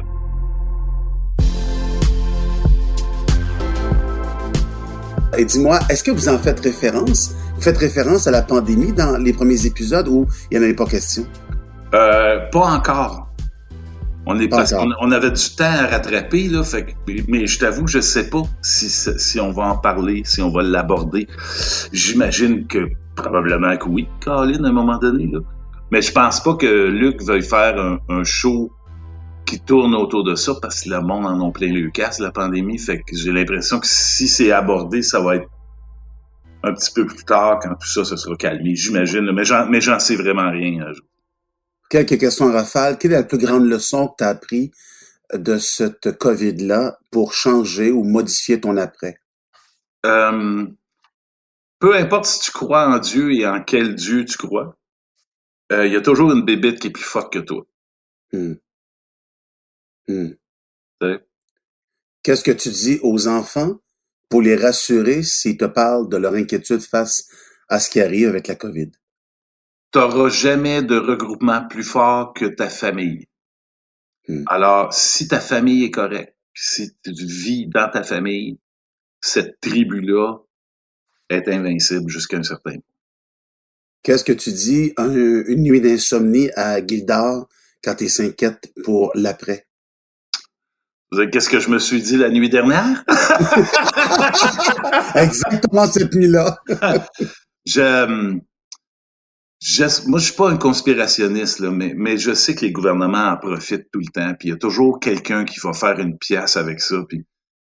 Et 5.38 5.45
dis-moi, 5.45 5.79
est-ce 5.89 6.03
que 6.03 6.12
vous 6.12 6.29
en 6.29 6.38
faites 6.38 6.59
référence? 6.59 7.36
Faites 7.63 7.78
référence 7.78 8.28
à 8.28 8.32
la 8.32 8.41
pandémie 8.41 8.91
dans 8.91 9.17
les 9.17 9.32
premiers 9.32 9.65
épisodes 9.65 10.10
ou 10.10 10.28
il 10.52 10.58
n'y 10.58 10.62
en 10.62 10.67
avait 10.67 10.76
pas 10.76 10.86
question? 10.86 11.26
Euh, 11.93 12.39
pas 12.52 12.65
encore. 12.65 13.30
On 14.26 14.38
est 14.38 14.49
Pas 14.49 14.65
on 14.99 15.12
avait 15.13 15.32
du 15.32 15.56
temps 15.56 15.63
à 15.63 15.88
rattraper 15.88 16.49
là, 16.49 16.62
fait 16.63 16.88
que- 16.88 16.91
mais 17.30 17.47
je 17.47 17.60
t'avoue, 17.60 17.88
je 17.88 18.02
sais 18.02 18.30
pas 18.30 18.41
si 18.62 18.89
si 18.89 19.39
on 19.39 19.52
va 19.52 19.63
en 19.63 19.78
parler, 19.78 20.23
si 20.26 20.41
on 20.41 20.49
va 20.49 20.62
l'aborder. 20.62 21.28
J'imagine 21.93 22.67
que 22.67 22.89
probablement 23.15 23.78
que 23.78 23.88
oui, 23.88 24.10
Colin 24.21 24.65
à 24.65 24.67
un 24.67 24.73
moment 24.73 24.97
donné 24.97 25.30
là. 25.32 25.39
Mais 25.89 26.02
je 26.02 26.12
pense 26.12 26.43
pas 26.43 26.56
que 26.56 26.88
Luc 26.89 27.21
veuille 27.23 27.43
faire 27.43 27.80
un, 27.80 27.99
un 28.10 28.26
show 28.26 28.73
qui 29.45 29.62
tourne 29.62 29.95
autour 29.95 30.26
de 30.26 30.36
ça 30.36 30.54
parce 30.62 30.82
que 30.82 30.89
le 30.89 30.99
monde 30.99 31.26
en 31.26 31.47
a 31.47 31.52
plein 31.52 31.71
le 31.71 31.89
casse 31.91 32.19
la 32.19 32.32
pandémie, 32.32 32.78
fait 32.78 32.97
que 32.99 33.15
j'ai 33.15 33.32
l'impression 33.32 33.80
que 33.80 33.88
si 33.88 34.28
c'est 34.28 34.52
abordé, 34.52 35.02
ça 35.02 35.21
va 35.21 35.38
être 35.38 35.47
un 36.63 36.73
petit 36.73 36.91
peu 36.93 37.06
plus 37.06 37.26
tard 37.26 37.60
quand 37.62 37.76
tout 37.76 37.88
ça 37.88 38.06
se 38.06 38.17
sera 38.17 38.36
calmé, 38.38 38.76
j'imagine. 38.76 39.32
Mais 39.34 39.45
j'en 39.45 39.67
mais 39.67 39.82
j'en 39.82 39.99
sais 39.99 40.15
vraiment 40.15 40.52
rien. 40.52 40.82
euh, 40.88 40.93
Quelques 41.89 42.19
questions 42.19 42.45
en 42.47 42.54
rafale. 42.54 42.97
Quelle 42.97 43.13
est 43.13 43.17
la 43.17 43.23
plus 43.23 43.38
grande 43.38 43.65
leçon 43.67 44.08
que 44.08 44.15
tu 44.19 44.23
as 44.23 44.30
appris 44.30 44.71
de 45.34 45.58
cette 45.58 46.17
COVID-là 46.17 46.99
pour 47.12 47.34
changer 47.34 47.91
ou 47.91 48.04
modifier 48.04 48.60
ton 48.62 48.78
après? 48.78 49.17
Euh, 50.06 50.67
peu 51.80 51.95
importe 51.95 52.26
si 52.26 52.39
tu 52.39 52.52
crois 52.52 52.88
en 52.88 52.99
Dieu 52.99 53.34
et 53.34 53.45
en 53.47 53.62
quel 53.63 53.95
Dieu 53.95 54.26
tu 54.26 54.38
crois, 54.38 54.78
euh, 55.71 55.86
il 55.88 55.93
y 55.93 55.95
a 55.97 56.02
toujours 56.02 56.32
une 56.32 56.43
bébite 56.45 56.80
qui 56.80 56.88
est 56.88 56.91
plus 56.91 57.04
forte 57.04 57.34
que 57.34 57.39
toi. 57.39 57.65
Hmm. 58.32 58.54
Hmm. 60.08 60.34
Qu'est-ce 62.23 62.43
que 62.43 62.52
tu 62.52 62.69
dis 62.69 62.99
aux 63.04 63.28
enfants 63.28 63.80
pour 64.29 64.41
les 64.41 64.55
rassurer 64.55 65.23
s'ils 65.23 65.57
te 65.57 65.65
parlent 65.65 66.09
de 66.09 66.17
leur 66.17 66.33
inquiétude 66.33 66.81
face 66.81 67.27
à 67.69 67.79
ce 67.79 67.89
qui 67.89 68.01
arrive 68.01 68.29
avec 68.29 68.47
la 68.47 68.55
COVID? 68.55 68.91
Tu 69.93 69.99
n'auras 69.99 70.29
jamais 70.29 70.83
de 70.83 70.97
regroupement 70.97 71.65
plus 71.67 71.83
fort 71.83 72.33
que 72.33 72.45
ta 72.45 72.69
famille. 72.69 73.27
Hmm. 74.27 74.43
Alors, 74.45 74.93
si 74.93 75.27
ta 75.27 75.39
famille 75.39 75.86
est 75.86 75.91
correcte, 75.91 76.36
si 76.53 76.95
tu 77.03 77.12
vis 77.13 77.67
dans 77.67 77.89
ta 77.89 78.03
famille, 78.03 78.59
cette 79.21 79.59
tribu-là 79.62 80.38
est 81.29 81.47
invincible 81.47 82.09
jusqu'à 82.09 82.38
un 82.38 82.43
certain 82.43 82.71
point. 82.71 82.81
Qu'est-ce 84.03 84.23
que 84.23 84.33
tu 84.33 84.51
dis 84.51 84.93
un- 84.97 85.13
une 85.13 85.63
nuit 85.63 85.81
d'insomnie 85.81 86.49
à 86.55 86.86
Gildard 86.86 87.47
quand 87.83 87.95
tu 87.95 88.09
s'inquiète 88.09 88.71
pour 88.83 89.12
l'après? 89.15 89.67
Qu'est-ce 91.32 91.49
que 91.49 91.60
je 91.60 91.69
me 91.69 91.80
suis 91.80 92.02
dit 92.02 92.17
la 92.17 92.30
nuit 92.30 92.49
dernière? 92.49 93.04
Exactement 95.15 95.88
cette 95.88 96.13
nuit-là. 96.13 96.58
je, 97.65 98.38
je- 99.62 100.08
moi, 100.10 100.19
je 100.19 100.26
suis 100.26 100.36
pas 100.36 100.49
un 100.49 100.58
conspirationniste, 100.58 101.60
là, 101.60 101.71
mais, 101.71 101.93
mais 101.95 102.17
je 102.17 102.34
sais 102.34 102.56
que 102.56 102.62
les 102.65 102.71
gouvernements 102.71 103.30
en 103.30 103.38
profitent 103.38 103.88
tout 103.91 103.99
le 103.99 104.12
temps, 104.12 104.34
puis 104.38 104.49
il 104.49 104.52
y 104.52 104.56
a 104.56 104.58
toujours 104.58 104.99
quelqu'un 104.99 105.45
qui 105.45 105.60
va 105.62 105.73
faire 105.73 105.99
une 105.99 106.17
pièce 106.17 106.58
avec 106.58 106.80
ça. 106.82 106.97
Puis 107.08 107.26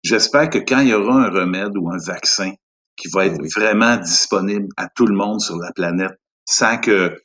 j'espère 0.03 0.51
que 0.51 0.59
quand 0.59 0.81
il 0.81 0.89
y 0.89 0.95
aura 0.95 1.15
un 1.27 1.31
remède 1.31 1.77
ou 1.77 1.91
un 1.91 1.99
vaccin 1.99 2.53
qui 2.97 3.09
va 3.13 3.27
être 3.27 3.37
Ah 3.39 3.43
oui. 3.43 3.49
vraiment 3.57 3.97
disponible 3.97 4.67
à 4.77 4.89
tout 4.95 5.07
le 5.07 5.17
monde 5.17 5.41
sur 5.41 5.57
la 5.57 5.73
planète, 5.73 6.13
sans 6.49 6.79
que, 6.79 7.17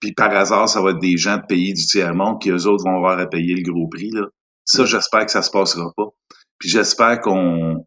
puis 0.00 0.12
par 0.12 0.30
hasard, 0.34 0.68
ça 0.68 0.80
va 0.80 0.90
être 0.90 1.00
des 1.00 1.16
gens 1.16 1.36
de 1.38 1.42
pays 1.48 1.74
du 1.74 1.84
tiers-monde 1.84 2.40
qui 2.40 2.50
eux 2.50 2.66
autres 2.66 2.84
vont 2.84 2.96
avoir 2.96 3.18
à 3.18 3.26
payer 3.26 3.54
le 3.56 3.62
gros 3.70 3.88
prix. 3.88 4.10
Là. 4.10 4.26
Ça, 4.64 4.84
j'espère 4.84 5.26
que 5.26 5.32
ça 5.32 5.42
se 5.42 5.50
passera 5.50 5.92
pas. 5.96 6.08
Puis 6.58 6.68
j'espère 6.68 7.20
qu'on 7.20 7.86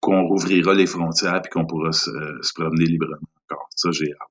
qu'on 0.00 0.26
rouvrira 0.26 0.74
les 0.74 0.86
frontières 0.86 1.40
puis 1.40 1.50
qu'on 1.50 1.66
pourra 1.66 1.92
se, 1.92 2.10
se 2.42 2.52
promener 2.54 2.84
librement 2.84 3.16
encore. 3.48 3.68
Ça, 3.74 3.90
j'ai 3.90 4.12
hâte. 4.12 4.28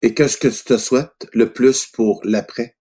Et 0.00 0.14
qu'est-ce 0.14 0.36
que 0.36 0.48
tu 0.48 0.62
te 0.62 0.76
souhaites 0.76 1.28
le 1.32 1.52
plus 1.52 1.86
pour 1.86 2.20
l'après? 2.24 2.76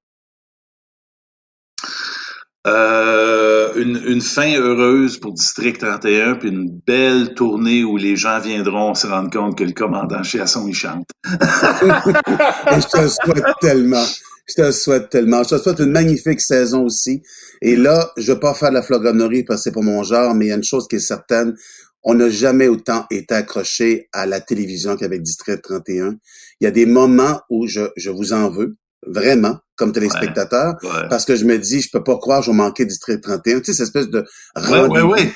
Euh, 2.68 3.74
une, 3.74 4.00
une 4.06 4.22
fin 4.22 4.54
heureuse 4.54 5.18
pour 5.18 5.34
District 5.34 5.80
31, 5.80 6.36
puis 6.36 6.50
une 6.50 6.70
belle 6.70 7.34
tournée 7.34 7.84
où 7.84 7.98
les 7.98 8.16
gens 8.16 8.40
viendront 8.40 8.94
se 8.94 9.08
rendre 9.08 9.32
compte 9.32 9.58
que 9.58 9.64
le 9.64 9.72
commandant 9.72 10.22
Chiasson, 10.22 10.68
il 10.68 10.76
chante. 10.76 11.08
Je 11.24 12.88
te 12.88 13.02
le 13.02 13.10
souhaite 13.10 13.46
tellement. 13.62 14.06
Je 14.52 14.62
te 14.62 14.62
le 14.68 14.72
souhaite 14.72 15.10
tellement. 15.10 15.44
Je 15.44 15.56
te 15.56 15.62
souhaite 15.62 15.80
une 15.80 15.92
magnifique 15.92 16.42
saison 16.42 16.84
aussi. 16.86 17.22
Et 17.62 17.76
là, 17.76 18.12
je 18.18 18.32
vais 18.34 18.40
pas 18.40 18.54
faire 18.54 18.70
de 18.70 18.76
la 18.76 18.82
flagornerie 18.82 19.44
parce 19.44 19.62
que 19.62 19.64
c'est 19.66 19.74
pas 19.74 19.82
mon 19.82 20.04
genre, 20.04 20.34
mais 20.36 20.46
il 20.48 20.50
y 20.50 20.52
a 20.52 20.56
une 20.56 20.64
chose 20.64 20.88
qui 20.90 20.98
est 20.98 21.00
certaine. 21.00 21.56
On 22.04 22.16
n'a 22.16 22.30
jamais 22.30 22.68
autant 22.68 23.06
été 23.12 23.34
accroché 23.36 24.10
à 24.12 24.26
la 24.26 24.42
télévision 24.42 24.96
qu'avec 24.98 25.22
District 25.22 25.62
31. 25.62 26.16
Il 26.60 26.64
y 26.66 26.68
a 26.68 26.72
des 26.72 26.86
moments 26.88 27.40
où 27.50 27.68
je, 27.68 27.82
je 27.96 28.10
vous 28.10 28.34
en 28.34 28.50
veux, 28.50 28.76
vraiment, 29.06 29.58
comme 29.76 29.92
téléspectateur, 29.94 30.76
Ouais. 30.84 31.08
parce 31.10 31.26
que 31.26 31.36
je 31.36 31.46
me 31.46 31.58
dis, 31.58 31.82
je 31.82 31.90
peux 31.92 32.04
pas 32.04 32.18
croire 32.18 32.42
je 32.42 32.50
vais 32.52 32.58
manquer 32.58 32.86
District 32.86 33.22
31. 33.22 33.60
Tu 33.60 33.66
sais, 33.66 33.74
cette 33.74 33.88
espèce 33.88 34.10
de 34.10 34.26
Ouais, 34.56 34.64
ouais, 34.72 34.80
rendez-vous 34.80 35.10
ouais. 35.12 35.32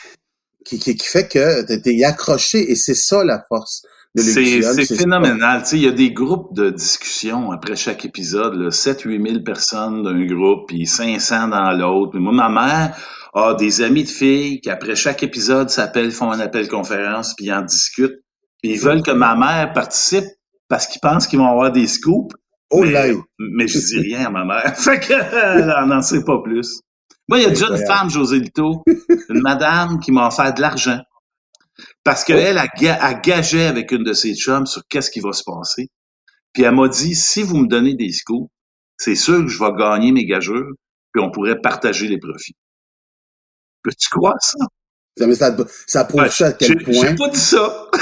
qui, 0.65 0.80
qui, 0.80 0.95
qui 0.95 1.08
fait 1.08 1.28
que 1.28 1.62
t'es 1.62 2.04
accroché 2.04 2.71
et 2.71 2.75
c'est 2.75 2.95
ça 2.95 3.23
la 3.23 3.43
force 3.47 3.84
C'est 4.15 4.97
phénoménal. 4.97 5.63
Tu 5.63 5.69
sais, 5.69 5.78
il 5.78 5.84
y 5.84 5.88
a 5.88 5.91
des 5.91 6.12
groupes 6.12 6.54
de 6.54 6.69
discussion 6.69 7.51
après 7.51 7.75
chaque 7.75 8.06
épisode, 8.06 8.56
7-8 8.69 9.28
000 9.28 9.43
personnes 9.43 10.04
d'un 10.04 10.25
groupe, 10.25 10.67
puis 10.67 10.86
500 10.86 11.49
dans 11.49 11.71
l'autre. 11.71 12.17
Moi, 12.17 12.32
ma 12.32 12.49
mère 12.49 12.97
a 13.34 13.54
des 13.56 13.82
amis 13.82 14.04
de 14.04 14.10
filles 14.10 14.62
qui, 14.62 14.69
après 14.69 14.95
chaque 14.95 15.21
épisode, 15.23 15.69
s'appellent, 15.69 16.12
font 16.12 16.32
un 16.32 16.39
appel 16.39 16.69
conférence, 16.69 17.34
puis 17.36 17.51
en 17.51 17.62
discutent. 17.62 18.21
Puis 18.63 18.73
ils 18.73 18.80
veulent 18.80 19.04
que 19.04 19.12
ma 19.12 19.36
mère 19.36 19.73
participe 19.73 20.25
parce 20.69 20.88
qu'ils 20.88 21.01
pensent 21.01 21.28
qu'ils 21.28 21.39
vont 21.39 21.49
avoir 21.49 21.71
des 21.71 21.88
scoops. 21.88 22.34
Oh 22.71 22.82
mais, 22.82 22.91
là! 22.91 23.08
mais 23.38 23.67
je 23.67 23.78
dis 23.78 23.99
rien 23.99 24.25
à 24.25 24.30
ma 24.30 24.45
mère. 24.45 24.75
fait 24.78 24.99
qu'elle 24.99 25.65
n'en 25.88 26.01
sait 26.01 26.23
pas 26.23 26.41
plus. 26.41 26.80
Moi, 27.28 27.39
il 27.39 27.43
y 27.43 27.45
a 27.47 27.49
déjà 27.49 27.67
une 27.67 27.86
femme, 27.86 28.10
José 28.10 28.39
Lito, 28.39 28.84
une 29.30 29.41
madame 29.41 29.99
qui 29.99 30.12
m'a 30.12 30.28
offert 30.28 30.54
de 30.54 30.62
l'argent 30.62 30.99
Parce 32.06 32.24
qu'elle, 32.24 32.38
elle, 32.39 32.58
elle, 32.58 32.98
elle 33.02 33.22
gageait 33.22 33.65
avec 33.65 33.91
une 33.91 34.06
de 34.06 34.13
ses 34.13 34.36
chums 34.36 34.68
sur 34.68 34.84
qu'est-ce 34.88 35.12
qui 35.12 35.20
va 35.20 35.34
se 35.34 35.44
passer. 35.44 35.89
Puis 36.54 36.63
elle 36.63 36.76
m'a 36.76 36.88
dit, 36.88 37.15
si 37.15 37.44
vous 37.44 37.58
me 37.58 37.68
donnez 37.68 37.96
des 37.96 38.13
scoops, 38.13 38.50
c'est 38.98 39.15
sûr 39.15 39.39
que 39.41 39.50
je 39.50 39.60
vais 39.60 39.74
gagner 39.78 40.13
mes 40.13 40.26
gageurs, 40.26 40.72
puis 41.13 41.24
on 41.24 41.32
pourrait 41.32 41.60
partager 41.60 42.08
les 42.08 42.20
profits. 42.20 42.56
Peux-tu 43.84 44.10
croire 44.10 44.38
ça? 44.39 44.58
Ça, 45.17 45.34
ça, 45.34 45.56
ça 45.88 46.04
prouve 46.04 46.28
ça 46.30 46.47
à 46.47 46.51
quel 46.51 46.84
point. 46.84 46.93
J'ai 46.93 47.15
pas 47.15 47.30
dit 47.30 47.39
ça. 47.39 47.88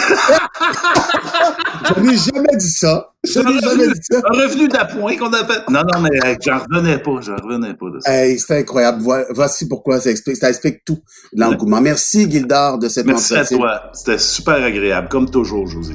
Je 1.96 2.02
n'ai 2.02 2.18
jamais 2.18 2.58
dit 2.58 2.70
ça. 2.72 3.12
Je 3.24 3.40
n'ai 3.40 3.60
jamais 3.60 3.88
dit 3.88 4.00
ça. 4.10 4.18
Un 4.26 4.38
revenu 4.38 4.68
d'appoint 4.68 5.16
qu'on 5.18 5.32
appelle. 5.34 5.64
Non, 5.70 5.82
non, 5.94 6.00
mais 6.02 6.10
euh, 6.26 6.36
j'en 6.42 6.60
revenais 6.60 6.98
pas, 6.98 7.12
j'en 7.22 7.36
revenais 7.36 7.74
pas 7.76 7.86
de 7.94 8.00
ça. 8.00 8.12
Hey, 8.12 8.40
c'est 8.40 8.58
incroyable. 8.60 9.02
Voi- 9.02 9.26
Voici 9.30 9.68
pourquoi 9.68 10.00
ça 10.00 10.10
explique, 10.10 10.38
ça 10.38 10.50
explique 10.50 10.84
tout 10.86 11.00
l'engouement. 11.34 11.82
Merci, 11.82 12.30
Gildard, 12.30 12.80
de 12.80 12.90
cette 12.90 13.06
Merci 13.06 13.36
à 13.36 13.46
toi. 13.46 13.92
C'était 13.94 14.18
super 14.18 14.56
agréable, 14.64 15.08
comme 15.10 15.30
toujours, 15.30 15.68
José. 15.68 15.94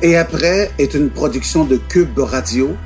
Et 0.00 0.16
après 0.16 0.70
est 0.78 0.94
une 0.94 1.10
production 1.10 1.64
de 1.64 1.76
Cube 1.76 2.18
Radio. 2.18 2.76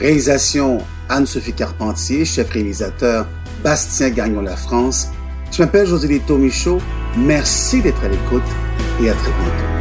Réalisation 0.00 0.78
Anne-Sophie 1.10 1.52
Carpentier, 1.52 2.24
chef 2.24 2.50
réalisateur 2.50 3.26
Bastien 3.62 4.10
Gagnon 4.10 4.40
La 4.40 4.56
France. 4.56 5.08
Je 5.50 5.62
m'appelle 5.62 5.86
José 5.86 6.08
Lito 6.08 6.38
Michaud. 6.38 6.80
Merci 7.18 7.82
d'être 7.82 8.02
à 8.02 8.08
l'écoute 8.08 8.42
et 9.02 9.10
à 9.10 9.14
très 9.14 9.30
bientôt. 9.30 9.77